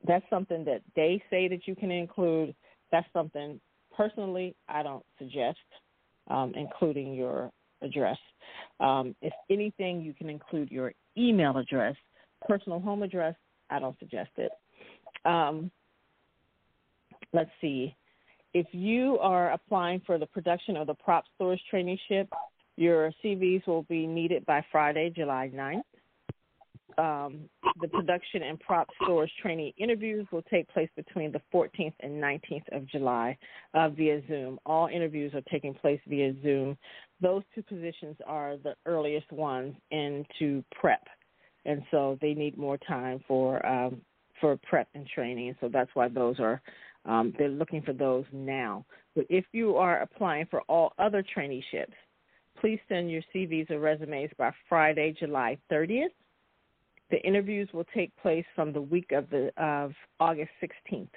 [0.06, 2.54] that's something that they say that you can include.
[2.92, 3.60] That's something
[3.96, 5.58] personally I don't suggest
[6.28, 8.18] um, including your address.
[8.80, 11.96] Um, if anything, you can include your email address.
[12.48, 13.36] Personal home address,
[13.70, 14.52] I don't suggest it.
[15.26, 15.72] Um,
[17.34, 17.96] let's see.
[18.54, 22.28] If you are applying for the production of the prop stores traineeship,
[22.76, 25.84] your CVs will be needed by Friday, July 9th.
[26.98, 32.22] Um, the production and prop stores trainee interviews will take place between the 14th and
[32.22, 33.38] 19th of July
[33.74, 34.60] uh, via Zoom.
[34.66, 36.78] All interviews are taking place via Zoom.
[37.22, 41.08] Those two positions are the earliest ones into prep
[41.66, 44.02] and so they need more time for um,
[44.40, 45.50] for prep and training.
[45.50, 46.62] And so that's why those are
[47.06, 48.86] um, they're looking for those now.
[49.16, 51.94] But if you are applying for all other traineeships,
[52.60, 56.10] please send your CVs or resumes by Friday, July 30th.
[57.10, 61.10] The interviews will take place from the week of the of August 16th.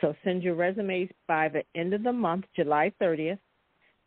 [0.00, 3.38] So send your resumes by the end of the month, July 30th,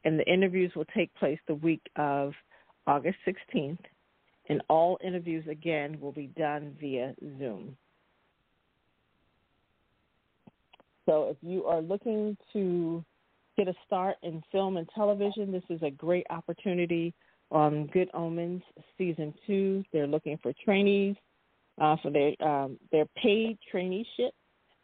[0.03, 2.33] and the interviews will take place the week of
[2.87, 3.79] August 16th.
[4.49, 7.77] And all interviews, again, will be done via Zoom.
[11.05, 13.03] So if you are looking to
[13.57, 17.13] get a start in film and television, this is a great opportunity
[17.51, 18.61] on Good Omens
[18.97, 19.83] season two.
[19.91, 21.15] They're looking for trainees
[21.79, 24.31] uh, for their um, their paid traineeship,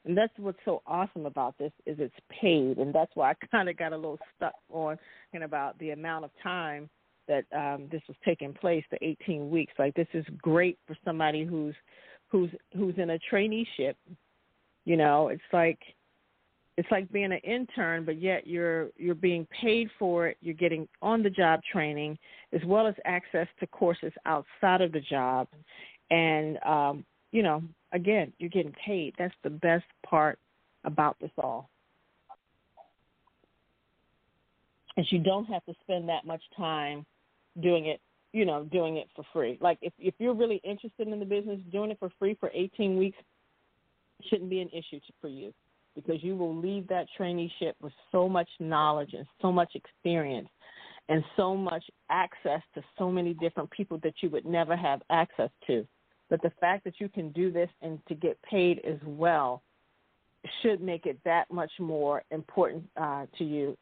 [0.07, 3.69] and that's what's so awesome about this is it's paid, and that's why I kind
[3.69, 4.97] of got a little stuck on
[5.33, 6.89] and about the amount of time
[7.27, 9.73] that um, this was taking place, the 18 weeks.
[9.77, 11.75] Like this is great for somebody who's
[12.29, 13.95] who's who's in a traineeship.
[14.85, 15.79] You know, it's like
[16.77, 20.37] it's like being an intern, but yet you're you're being paid for it.
[20.41, 22.17] You're getting on the job training
[22.53, 25.49] as well as access to courses outside of the job,
[26.09, 29.13] and um, you know, again, you're getting paid.
[29.17, 30.39] That's the best part
[30.83, 31.69] about this all.
[34.95, 37.05] And you don't have to spend that much time
[37.61, 38.01] doing it,
[38.33, 39.57] you know, doing it for free.
[39.61, 42.97] Like if if you're really interested in the business, doing it for free for 18
[42.97, 43.17] weeks
[44.29, 45.53] shouldn't be an issue for you
[45.95, 50.49] because you will leave that traineeship with so much knowledge and so much experience
[51.09, 55.49] and so much access to so many different people that you would never have access
[55.65, 55.87] to.
[56.29, 59.61] But the fact that you can do this and to get paid as well
[60.61, 63.77] should make it that much more important uh, to you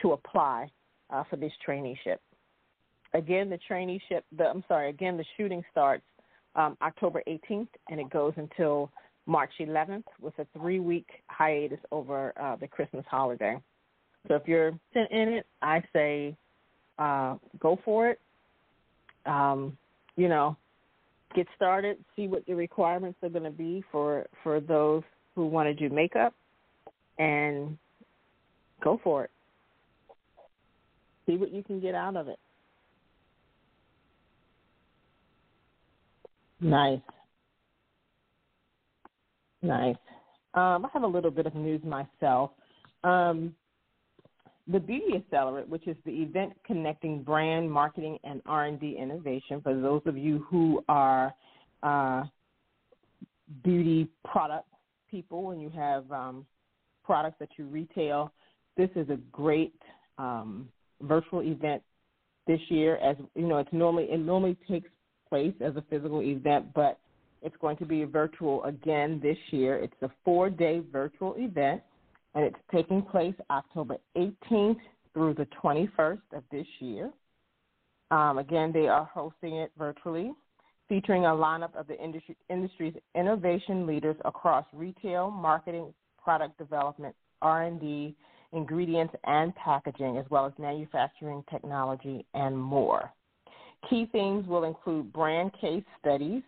[0.00, 0.70] to apply
[1.10, 2.18] uh, for this traineeship.
[3.14, 6.04] Again, the traineeship, the, I'm sorry, again, the shooting starts
[6.54, 8.90] um, October 18th and it goes until
[9.26, 13.56] March 11th with a three week hiatus over uh, the Christmas holiday.
[14.28, 16.36] So if you're in it, I say
[16.98, 18.20] uh, go for it.
[19.26, 19.76] Um,
[20.16, 20.56] you know,
[21.34, 25.02] get started, see what the requirements are going to be for, for those
[25.34, 26.34] who want to do makeup,
[27.18, 27.76] and
[28.82, 29.30] go for it.
[31.26, 32.38] See what you can get out of it.
[36.60, 37.00] Nice.
[39.62, 39.96] Nice.
[40.54, 42.50] Um, I have a little bit of news myself.
[43.04, 43.54] Um,
[44.68, 50.02] the Beauty Accelerate, which is the event connecting brand marketing and R&D innovation for those
[50.06, 51.34] of you who are
[51.82, 52.24] uh,
[53.64, 54.68] beauty product
[55.10, 56.46] people and you have um,
[57.04, 58.32] products that you retail.
[58.76, 59.74] This is a great
[60.18, 60.68] um,
[61.02, 61.82] virtual event
[62.46, 62.96] this year.
[62.96, 64.88] As you know, it's normally it normally takes
[65.28, 66.98] place as a physical event, but
[67.42, 69.76] it's going to be virtual again this year.
[69.78, 71.82] It's a four day virtual event,
[72.34, 74.78] and it's taking place October 18th
[75.12, 77.10] through the 21st of this year.
[78.10, 80.32] Um, again, they are hosting it virtually,
[80.88, 85.92] featuring a lineup of the industry, industry's innovation leaders across retail, marketing,
[86.22, 88.14] product development, R&D,
[88.52, 93.10] ingredients and packaging, as well as manufacturing technology and more.
[93.88, 96.42] Key themes will include brand case studies,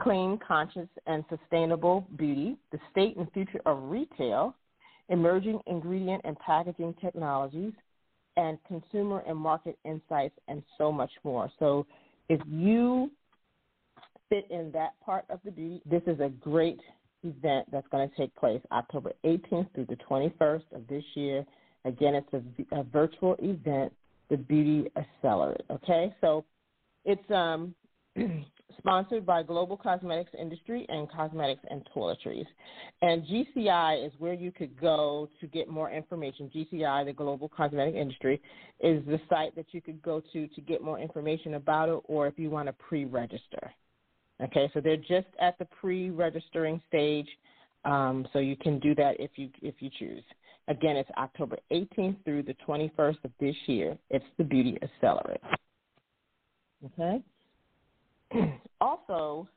[0.00, 4.54] clean, conscious, and sustainable beauty, the state and future of retail,
[5.08, 7.72] emerging ingredient and packaging technologies,
[8.36, 11.50] and consumer and market insights, and so much more.
[11.58, 11.86] So,
[12.28, 13.10] if you
[14.28, 16.80] fit in that part of the beauty, this is a great
[17.22, 21.44] event that's going to take place October 18th through the 21st of this year.
[21.84, 22.32] Again, it's
[22.72, 23.92] a, a virtual event,
[24.30, 25.62] the Beauty Accelerate.
[25.70, 26.44] Okay, so
[27.04, 27.74] it's um,
[28.78, 32.46] sponsored by Global Cosmetics Industry and Cosmetics and Toiletries.
[33.02, 36.50] And GCI is where you could go to get more information.
[36.54, 38.40] GCI, the Global Cosmetic Industry,
[38.80, 42.26] is the site that you could go to to get more information about it or
[42.26, 43.72] if you want to pre register.
[44.42, 47.28] Okay, so they're just at the pre registering stage.
[47.84, 50.22] Um, so you can do that if you if you choose.
[50.68, 53.98] Again, it's October 18th through the 21st of this year.
[54.08, 55.40] It's the Beauty Accelerate.
[56.86, 57.22] Okay.
[58.80, 59.48] also,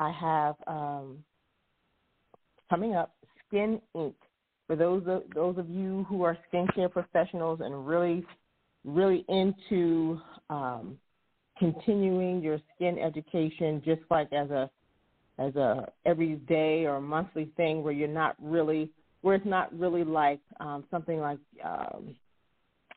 [0.00, 1.24] I have um,
[2.68, 3.14] coming up
[3.46, 4.14] Skin Inc.
[4.66, 8.24] For those of, those of you who are skincare professionals and really,
[8.84, 10.98] really into um,
[11.58, 14.70] continuing your skin education, just like as a
[15.38, 18.90] as a everyday or monthly thing, where you're not really
[19.20, 22.14] where it's not really like um, something like um,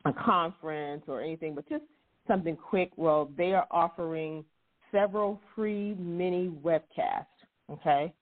[0.04, 1.84] a conference or anything, but just
[2.28, 2.90] something quick.
[2.96, 4.44] Well, they are offering
[4.92, 7.26] several free mini webcasts.
[7.70, 8.12] Okay,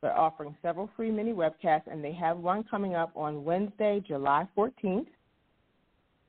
[0.00, 4.46] they're offering several free mini webcasts, and they have one coming up on Wednesday, July
[4.56, 5.06] 14th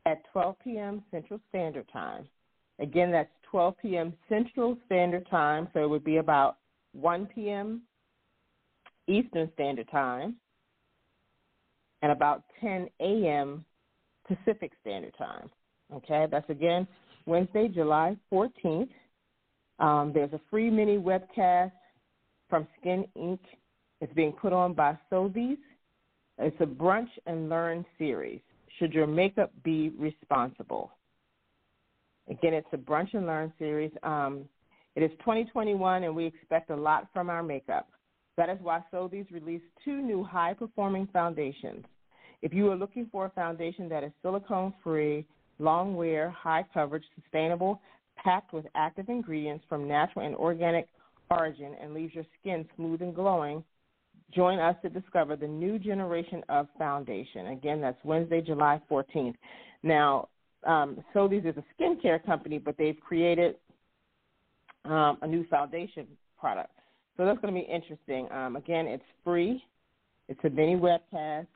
[0.05, 1.03] at 12 p.m.
[1.11, 2.27] Central Standard Time.
[2.79, 4.13] Again, that's 12 p.m.
[4.29, 6.57] Central Standard Time, so it would be about
[6.93, 7.81] 1 p.m.
[9.07, 10.35] Eastern Standard Time
[12.01, 13.63] and about 10 a.m.
[14.27, 15.49] Pacific Standard Time.
[15.93, 16.87] Okay, that's again
[17.25, 18.89] Wednesday, July 14th.
[19.79, 21.71] Um, there's a free mini webcast
[22.49, 23.39] from Skin Inc.
[24.01, 25.57] It's being put on by Sothys.
[26.37, 28.41] It's a brunch and learn series.
[28.77, 30.91] Should your makeup be responsible?
[32.29, 33.91] Again, it's a brunch and learn series.
[34.03, 34.45] Um,
[34.95, 37.89] it is 2021, and we expect a lot from our makeup.
[38.37, 41.85] That is why Sothys released two new high performing foundations.
[42.41, 45.25] If you are looking for a foundation that is silicone free,
[45.59, 47.81] long wear, high coverage, sustainable,
[48.17, 50.87] packed with active ingredients from natural and organic
[51.29, 53.63] origin, and leaves your skin smooth and glowing,
[54.33, 57.47] join us to discover the new generation of foundation.
[57.47, 59.35] Again, that's Wednesday, July 14th.
[59.83, 60.27] Now,
[60.65, 63.55] um, Sothys is a skincare company, but they've created
[64.85, 66.07] um, a new foundation
[66.39, 66.71] product.
[67.17, 68.31] So that's going to be interesting.
[68.31, 69.63] Um, again, it's free.
[70.29, 71.47] It's a mini webcast,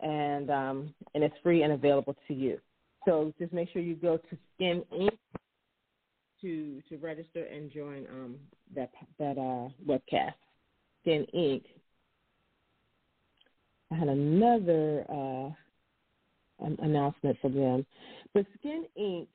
[0.00, 2.58] and um, and it's free and available to you.
[3.04, 5.16] So just make sure you go to Skin Inc.
[6.40, 8.36] to to register and join um,
[8.74, 10.34] that that uh, webcast.
[11.02, 11.62] Skin Inc.
[13.90, 15.48] I had another uh,
[16.82, 17.86] announcement for them,
[18.34, 19.28] but Skin Inc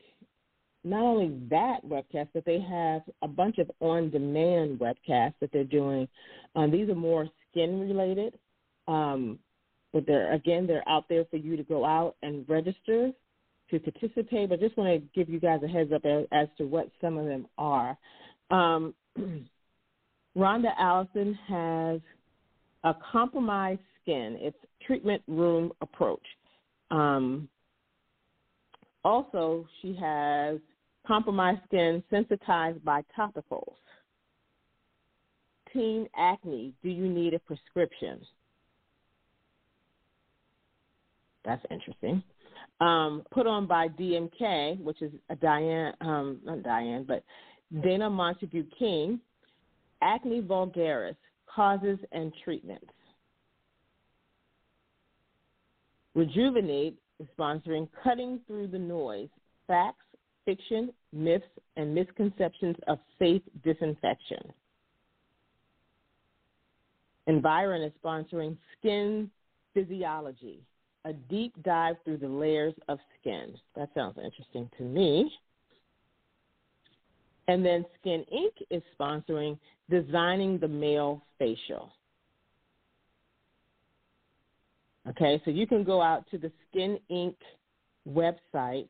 [0.83, 6.07] not only that webcast, but they have a bunch of on-demand webcasts that they're doing.
[6.55, 8.37] Um, these are more skin-related,
[8.87, 9.39] um,
[9.93, 13.11] but they're again they're out there for you to go out and register
[13.73, 14.49] to participate.
[14.49, 17.17] But just want to give you guys a heads up as, as to what some
[17.17, 17.97] of them are.
[18.51, 18.93] Um,
[20.37, 22.01] Rhonda Allison has
[22.83, 24.37] a compromised skin.
[24.39, 26.25] It's treatment room approach.
[26.91, 27.47] Um,
[29.03, 30.59] also, she has
[31.05, 33.75] compromised skin sensitized by topicals.
[35.71, 38.21] Teen acne, do you need a prescription?
[41.43, 42.23] That's interesting.
[42.83, 47.23] Um, put on by DMK, which is Diane, um, not Diane, but
[47.81, 49.21] Dana Montague King,
[50.01, 51.15] Acne vulgaris,
[51.47, 52.91] causes and treatments.
[56.13, 59.29] Rejuvenate is sponsoring Cutting Through the Noise,
[59.65, 60.03] Facts,
[60.43, 61.45] fiction, myths,
[61.77, 64.51] and misconceptions of safe disinfection.
[67.27, 69.31] Environ is sponsoring Skin
[69.73, 70.59] Physiology,
[71.05, 73.55] a deep dive through the layers of skin.
[73.75, 75.31] That sounds interesting to me.
[77.47, 78.65] And then Skin Inc.
[78.69, 79.57] is sponsoring
[79.89, 81.91] Designing the Male Facial.
[85.09, 87.35] Okay, so you can go out to the Skin Inc.
[88.09, 88.87] website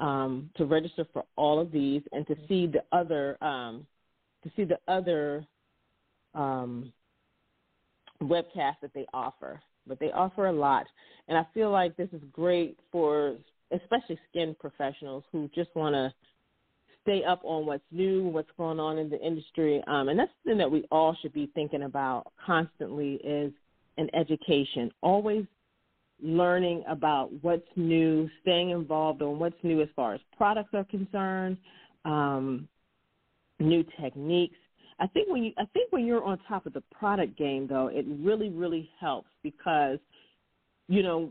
[0.00, 3.86] um, to register for all of these and to see the other um,
[4.44, 5.44] to see the other
[6.34, 6.92] um,
[8.22, 9.60] webcasts that they offer.
[9.88, 10.86] But they offer a lot,
[11.28, 13.36] and I feel like this is great for
[13.72, 16.12] especially skin professionals who just want to
[17.02, 20.58] stay up on what's new, what's going on in the industry, um, and that's something
[20.58, 23.52] that we all should be thinking about constantly is
[23.96, 24.90] an education.
[25.02, 25.44] Always
[26.22, 31.56] learning about what's new, staying involved on what's new as far as products are concerned,
[32.04, 32.68] um,
[33.60, 34.56] new techniques.
[35.00, 37.88] I think when you I think when you're on top of the product game though,
[37.88, 39.98] it really really helps because
[40.88, 41.30] you know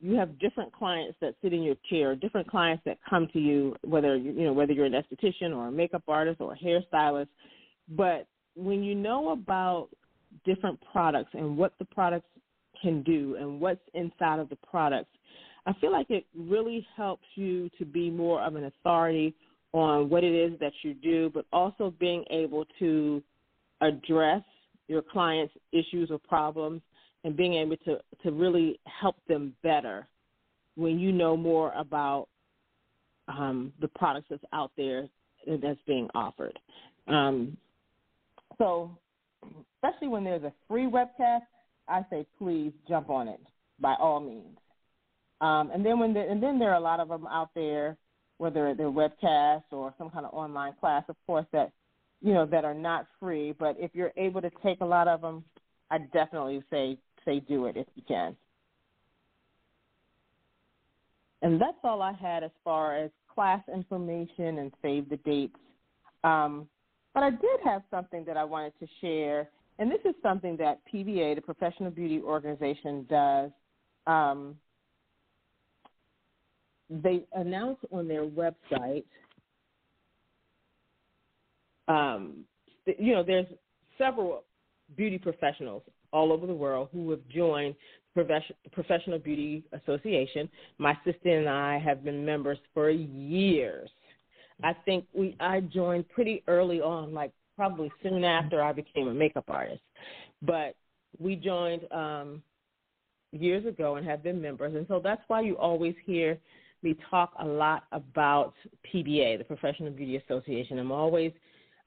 [0.00, 3.74] you have different clients that sit in your chair, different clients that come to you,
[3.82, 7.28] whether you know whether you're an esthetician or a makeup artist or a hairstylist.
[7.88, 9.88] But when you know about
[10.44, 12.28] different products and what the products
[12.80, 15.10] can do and what's inside of the products,
[15.66, 19.34] I feel like it really helps you to be more of an authority
[19.72, 23.22] on what it is that you do, but also being able to
[23.80, 24.42] address
[24.88, 26.82] your clients' issues or problems
[27.24, 30.06] and being able to, to really help them better
[30.76, 32.28] when you know more about
[33.28, 35.08] um, the products that's out there
[35.46, 36.58] that's being offered.
[37.08, 37.56] Um,
[38.58, 38.96] so,
[39.76, 41.42] especially when there's a free webcast,
[41.88, 43.40] I say please jump on it
[43.80, 44.58] by all means.
[45.40, 47.96] Um, and then when the, and then there are a lot of them out there,
[48.42, 51.72] whether they're webcasts or some kind of online class, of course that
[52.20, 53.52] you know that are not free.
[53.58, 55.44] But if you're able to take a lot of them,
[55.90, 58.36] I definitely say say do it if you can.
[61.42, 65.56] And that's all I had as far as class information and save the dates.
[66.22, 66.68] Um,
[67.14, 70.80] but I did have something that I wanted to share and this is something that
[70.92, 73.50] PBA, the Professional Beauty Organization, does.
[74.06, 74.56] Um,
[77.02, 79.04] they announce on their website,
[81.88, 82.44] um,
[82.98, 83.46] you know, there's
[83.98, 84.44] several
[84.96, 85.82] beauty professionals
[86.12, 87.74] all over the world who have joined
[88.14, 88.40] the
[88.72, 90.48] Professional Beauty Association.
[90.78, 93.88] My sister and I have been members for years.
[94.62, 99.14] I think we I joined pretty early on, like probably soon after I became a
[99.14, 99.80] makeup artist.
[100.42, 100.76] But
[101.18, 102.42] we joined um,
[103.32, 106.38] years ago and have been members, and so that's why you always hear
[106.82, 108.54] me talk a lot about
[108.92, 110.78] PBA, the Professional Beauty Association.
[110.78, 111.32] I'm always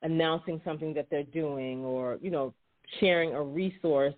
[0.01, 2.53] announcing something that they're doing or, you know,
[2.99, 4.13] sharing a resource,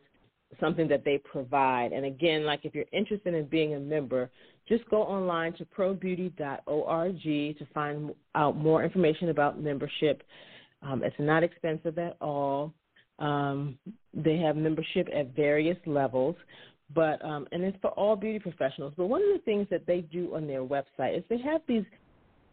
[0.59, 1.91] something that they provide.
[1.93, 4.29] And again, like if you're interested in being a member,
[4.67, 10.23] just go online to probeauty.org to find out more information about membership.
[10.81, 12.73] Um, it's not expensive at all.
[13.19, 13.77] Um,
[14.13, 16.35] they have membership at various levels,
[16.93, 18.93] but um, and it's for all beauty professionals.
[18.95, 21.83] But one of the things that they do on their website is they have these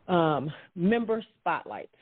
[0.09, 1.95] um, member spotlights,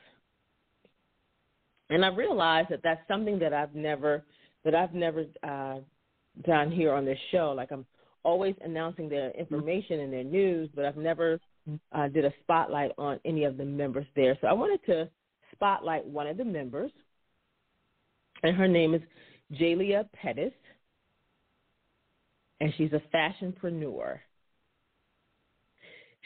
[1.89, 4.23] and I realized that that's something that I've never
[4.65, 5.79] that I've never uh,
[6.45, 7.53] done here on this show.
[7.55, 7.85] Like I'm
[8.23, 11.39] always announcing their information and their news, but I've never
[11.91, 14.37] uh, did a spotlight on any of the members there.
[14.41, 15.09] So I wanted to
[15.51, 16.91] spotlight one of the members,
[18.41, 19.01] and her name is
[19.53, 20.53] Jalia Pettis
[22.63, 24.19] and she's a fashionpreneur.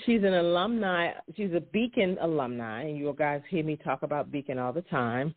[0.06, 1.10] She's an alumni.
[1.36, 5.34] She's a Beacon alumni, and you guys hear me talk about Beacon all the time.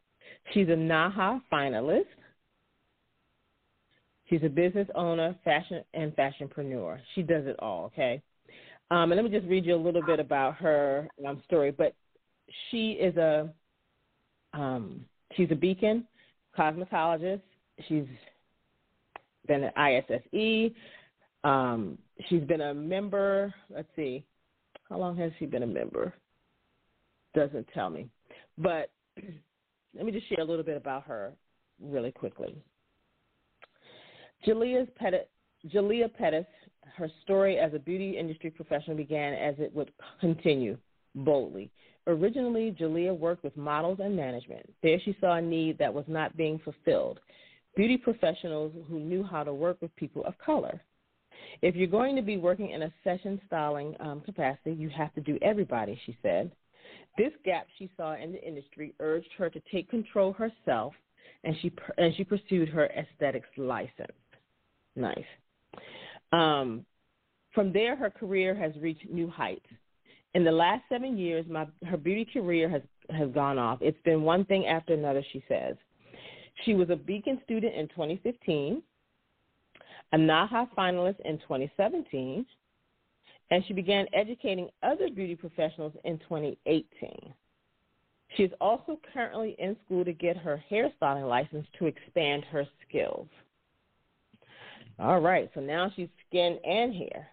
[0.52, 2.04] She's a NAHA finalist.
[4.28, 6.98] She's a business owner, fashion and fashionpreneur.
[7.14, 7.86] She does it all.
[7.86, 8.20] Okay,
[8.90, 11.70] um, and let me just read you a little bit about her um, story.
[11.70, 11.94] But
[12.70, 13.48] she is a
[14.52, 16.06] um, she's a Beacon
[16.56, 17.40] cosmetologist.
[17.88, 18.04] She's
[19.46, 20.74] been at ISSE.
[21.44, 23.54] Um, she's been a member.
[23.74, 24.24] Let's see,
[24.88, 26.14] how long has she been a member?
[27.34, 28.08] Doesn't tell me,
[28.58, 28.90] but
[29.94, 31.32] let me just share a little bit about her
[31.80, 32.56] really quickly.
[34.44, 35.26] Julia's Pettis,
[35.68, 36.46] Julia Pettis,
[36.96, 40.76] her story as a beauty industry professional began as it would continue
[41.14, 41.70] boldly.
[42.06, 44.72] Originally, Julia worked with models and management.
[44.82, 47.20] There she saw a need that was not being fulfilled
[47.76, 50.80] beauty professionals who knew how to work with people of color.
[51.62, 55.20] If you're going to be working in a session styling um, capacity, you have to
[55.20, 56.50] do everybody, she said.
[57.16, 60.94] This gap she saw in the industry urged her to take control herself,
[61.44, 64.12] and she and she pursued her aesthetics license.
[64.96, 65.18] Nice.
[66.32, 66.84] Um,
[67.54, 69.66] from there, her career has reached new heights.
[70.34, 73.78] In the last seven years, my, her beauty career has has gone off.
[73.80, 75.76] It's been one thing after another, she says.
[76.64, 78.82] She was a Beacon student in 2015,
[80.12, 82.44] a NAHA finalist in 2017,
[83.50, 87.34] and she began educating other beauty professionals in 2018.
[88.36, 93.26] She is also currently in school to get her hairstyling license to expand her skills.
[94.98, 97.28] All right, so now she's skin and hair.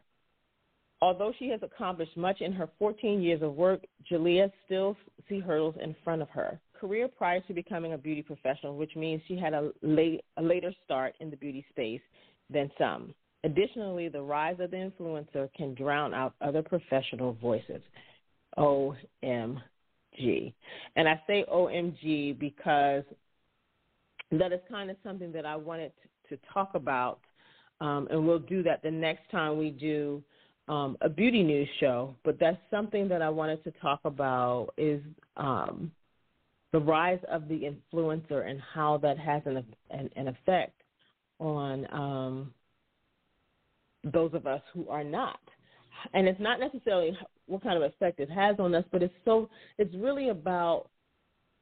[1.01, 4.97] Although she has accomplished much in her 14 years of work, Julia still
[5.29, 6.59] sees hurdles in front of her
[7.27, 11.13] prior to becoming a beauty professional, which means she had a, late, a later start
[11.19, 11.99] in the beauty space
[12.49, 13.13] than some.
[13.43, 17.81] Additionally, the rise of the influencer can drown out other professional voices.
[18.57, 19.59] OMG.
[20.95, 23.03] And I say OMG because
[24.31, 25.91] that is kind of something that I wanted
[26.29, 27.19] to talk about,
[27.81, 30.23] um, and we'll do that the next time we do
[30.69, 32.15] um, a beauty news show.
[32.23, 35.01] But that's something that I wanted to talk about is
[35.35, 35.91] um,
[36.77, 40.79] the rise of the influencer and how that has an an, an effect
[41.39, 42.53] on um,
[44.13, 45.39] those of us who are not.
[46.13, 47.17] And it's not necessarily
[47.47, 49.49] what kind of effect it has on us, but it's so
[49.79, 50.87] it's really about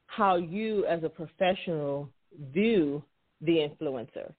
[0.06, 2.10] how you as a professional
[2.52, 3.02] view
[3.40, 4.34] the influencer.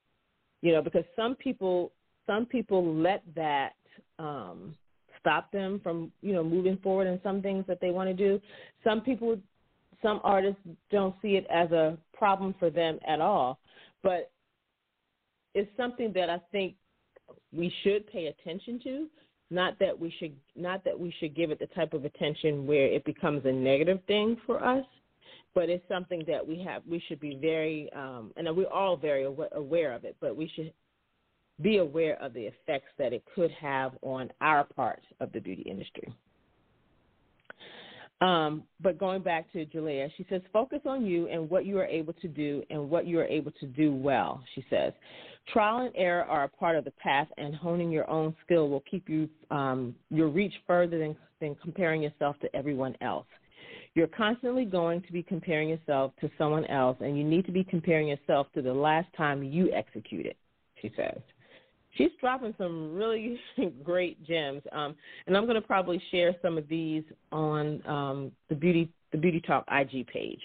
[0.61, 1.91] You know, because some people
[2.27, 3.73] some people let that
[4.19, 4.75] um,
[5.19, 8.39] stop them from you know moving forward in some things that they want to do.
[8.83, 9.39] Some people
[10.01, 13.59] some artists don't see it as a problem for them at all,
[14.03, 14.31] but
[15.53, 16.75] it's something that I think
[17.51, 19.07] we should pay attention to.
[19.49, 22.87] Not that we should not that we should give it the type of attention where
[22.87, 24.85] it becomes a negative thing for us,
[25.55, 29.23] but it's something that we have we should be very um, and we're all very
[29.23, 30.73] aware of it, but we should
[31.61, 35.63] be aware of the effects that it could have on our part of the beauty
[35.63, 36.13] industry.
[38.19, 41.85] Um, but going back to Julia, she says, focus on you and what you are
[41.85, 44.93] able to do and what you are able to do well, she says.
[45.53, 48.83] Trial and error are a part of the path, and honing your own skill will
[48.89, 53.27] keep you um, your reach further than, than comparing yourself to everyone else.
[53.93, 57.63] You're constantly going to be comparing yourself to someone else, and you need to be
[57.63, 60.35] comparing yourself to the last time you executed,
[60.81, 61.19] she says.
[61.97, 63.39] She's dropping some really
[63.83, 64.95] great gems, um,
[65.25, 69.41] and I'm going to probably share some of these on um, the beauty the Beauty
[69.41, 70.41] Talk IG page.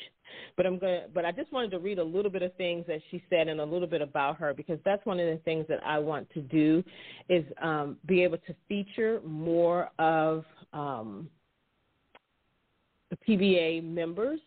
[0.57, 3.01] But I'm going but I just wanted to read a little bit of things that
[3.11, 5.81] she said and a little bit about her because that's one of the things that
[5.85, 6.83] I want to do
[7.29, 11.29] is um, be able to feature more of um,
[13.11, 14.41] the PBA members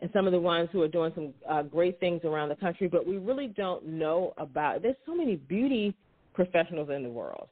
[0.00, 2.88] and some of the ones who are doing some uh, great things around the country,
[2.88, 4.82] but we really don't know about.
[4.82, 5.94] There's so many beauty
[6.34, 7.48] professionals in the world,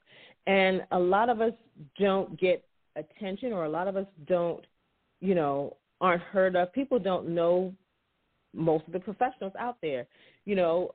[0.47, 1.53] and a lot of us
[1.99, 2.65] don't get
[2.97, 4.67] attention, or a lot of us don't,
[5.21, 6.73] you know, aren't heard of.
[6.73, 7.73] People don't know
[8.55, 10.07] most of the professionals out there.
[10.45, 10.95] You know,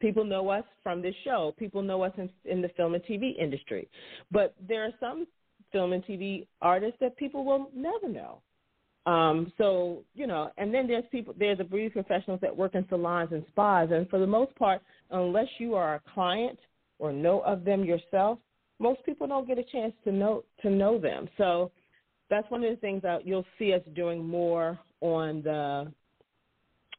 [0.00, 1.54] people know us from this show.
[1.58, 3.88] People know us in, in the film and TV industry,
[4.30, 5.26] but there are some
[5.72, 8.40] film and TV artists that people will never know.
[9.06, 12.84] Um, so you know, and then there's people, there's the beauty professionals that work in
[12.88, 16.58] salons and spas, and for the most part, unless you are a client
[17.00, 18.38] or know of them yourself,
[18.78, 21.28] most people don't get a chance to know to know them.
[21.36, 21.72] So
[22.28, 25.92] that's one of the things that you'll see us doing more on the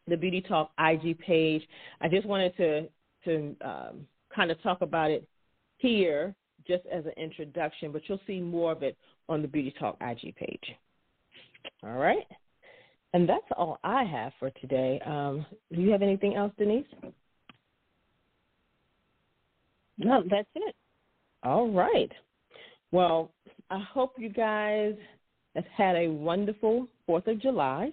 [0.07, 1.63] the Beauty Talk IG page.
[2.01, 2.89] I just wanted to
[3.25, 5.27] to um, kind of talk about it
[5.77, 6.35] here
[6.67, 8.97] just as an introduction, but you'll see more of it
[9.29, 10.75] on the Beauty Talk IG page.
[11.83, 12.25] All right.
[13.13, 15.01] And that's all I have for today.
[15.05, 16.85] Um, do you have anything else, Denise?
[20.03, 20.75] No, that's it.
[21.43, 22.11] All right.
[22.91, 23.31] Well,
[23.69, 24.95] I hope you guys
[25.55, 27.91] have had a wonderful 4th of July.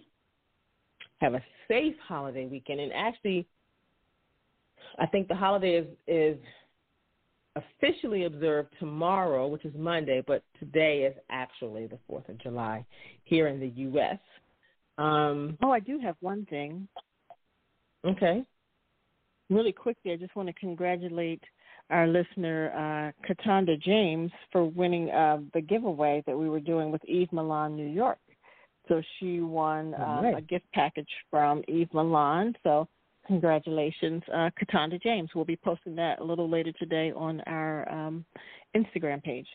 [1.20, 2.80] Have a safe holiday weekend.
[2.80, 3.46] And actually,
[4.98, 6.38] I think the holiday is, is
[7.56, 12.84] officially observed tomorrow, which is Monday, but today is actually the 4th of July
[13.24, 14.18] here in the U.S.
[14.96, 16.88] Um, oh, I do have one thing.
[18.04, 18.44] Okay.
[19.50, 21.42] Really quickly, I just want to congratulate
[21.90, 27.04] our listener, uh, Katanda James, for winning uh, the giveaway that we were doing with
[27.04, 28.18] Eve Milan New York.
[28.88, 30.38] So she won uh, right.
[30.38, 32.54] a gift package from Eve Milan.
[32.62, 32.88] So
[33.26, 35.30] congratulations, uh, Katanda James.
[35.34, 38.24] We'll be posting that a little later today on our um,
[38.74, 39.46] Instagram page.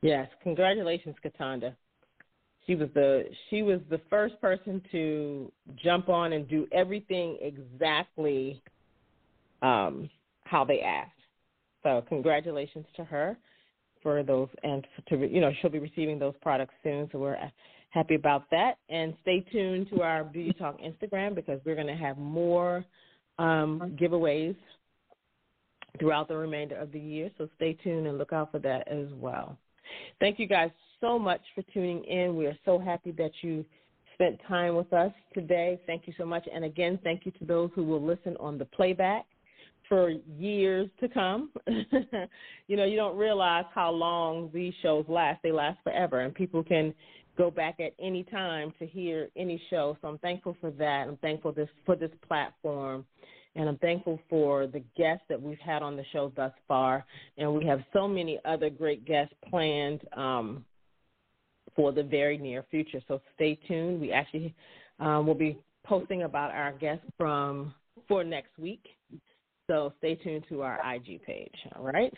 [0.00, 1.74] Yes, congratulations, Katanda.
[2.66, 8.62] She was the she was the first person to jump on and do everything exactly
[9.62, 10.08] um,
[10.52, 11.10] how they asked.
[11.82, 13.36] So congratulations to her
[14.02, 17.08] for those, and to you know she'll be receiving those products soon.
[17.10, 17.38] So we're
[17.90, 18.74] happy about that.
[18.88, 22.84] And stay tuned to our Beauty Talk Instagram because we're going to have more
[23.38, 24.56] um, giveaways
[25.98, 27.30] throughout the remainder of the year.
[27.38, 29.56] So stay tuned and look out for that as well.
[30.20, 32.36] Thank you guys so much for tuning in.
[32.36, 33.64] We are so happy that you
[34.14, 35.80] spent time with us today.
[35.86, 36.46] Thank you so much.
[36.52, 39.26] And again, thank you to those who will listen on the playback
[39.92, 41.50] for years to come.
[42.66, 45.42] you know, you don't realize how long these shows last.
[45.42, 46.94] They last forever, and people can
[47.36, 49.98] go back at any time to hear any show.
[50.00, 51.08] So I'm thankful for that.
[51.08, 53.04] I'm thankful this for this platform.
[53.54, 57.04] And I'm thankful for the guests that we've had on the show thus far.
[57.36, 60.64] And we have so many other great guests planned um,
[61.76, 63.02] for the very near future.
[63.08, 64.00] So stay tuned.
[64.00, 64.54] We actually
[65.00, 67.74] um, will be posting about our guests from
[68.08, 68.86] for next week.
[69.68, 71.54] So stay tuned to our IG page.
[71.76, 72.12] All right.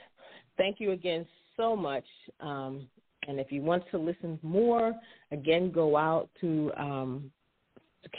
[0.56, 1.26] Thank you again
[1.56, 2.04] so much.
[2.40, 2.88] Um,
[3.26, 4.94] and if you want to listen more,
[5.30, 7.30] again, go out to um,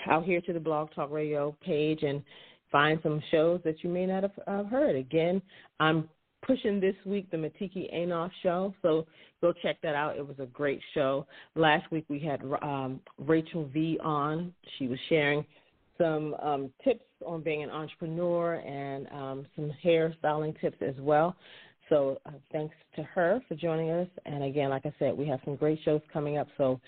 [0.09, 2.23] out here to the Blog Talk Radio page and
[2.71, 4.95] find some shows that you may not have uh, heard.
[4.95, 5.41] Again,
[5.79, 6.09] I'm
[6.45, 9.05] pushing this week the Matiki Anoff show, so
[9.41, 10.17] go check that out.
[10.17, 11.25] It was a great show.
[11.55, 14.53] Last week we had um, Rachel V on.
[14.77, 15.45] She was sharing
[15.97, 21.35] some um, tips on being an entrepreneur and um, some hair styling tips as well.
[21.89, 24.07] So uh, thanks to her for joining us.
[24.25, 26.47] And again, like I said, we have some great shows coming up.
[26.57, 26.79] So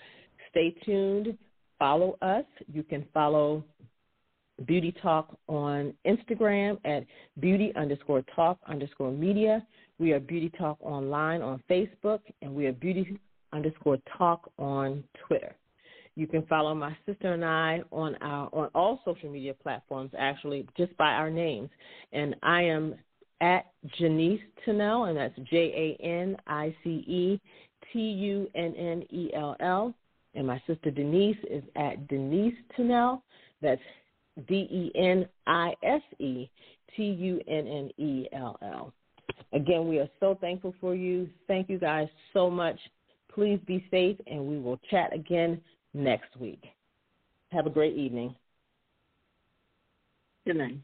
[0.49, 1.37] stay tuned.
[1.79, 2.45] Follow us.
[2.71, 3.63] You can follow
[4.65, 7.05] Beauty Talk on Instagram at
[7.39, 9.65] beauty underscore talk underscore media.
[9.99, 13.19] We are Beauty Talk online on Facebook, and we are Beauty
[13.53, 15.55] underscore talk on Twitter.
[16.17, 20.65] You can follow my sister and I on our on all social media platforms, actually,
[20.75, 21.69] just by our names.
[22.11, 22.95] And I am
[23.39, 23.67] at
[23.99, 27.39] Janice Tunnell, and that's J A N I C E
[27.93, 29.93] T U N N E L L.
[30.33, 33.21] And my sister Denise is at Denise Tunnell.
[33.61, 33.79] That's
[34.47, 36.49] D E N I S E
[36.95, 38.91] T U N N E L L.
[39.53, 41.29] Again, we are so thankful for you.
[41.47, 42.79] Thank you guys so much.
[43.31, 45.61] Please be safe, and we will chat again
[45.97, 46.63] next week.
[47.51, 48.35] Have a great evening.
[50.45, 50.77] Good night.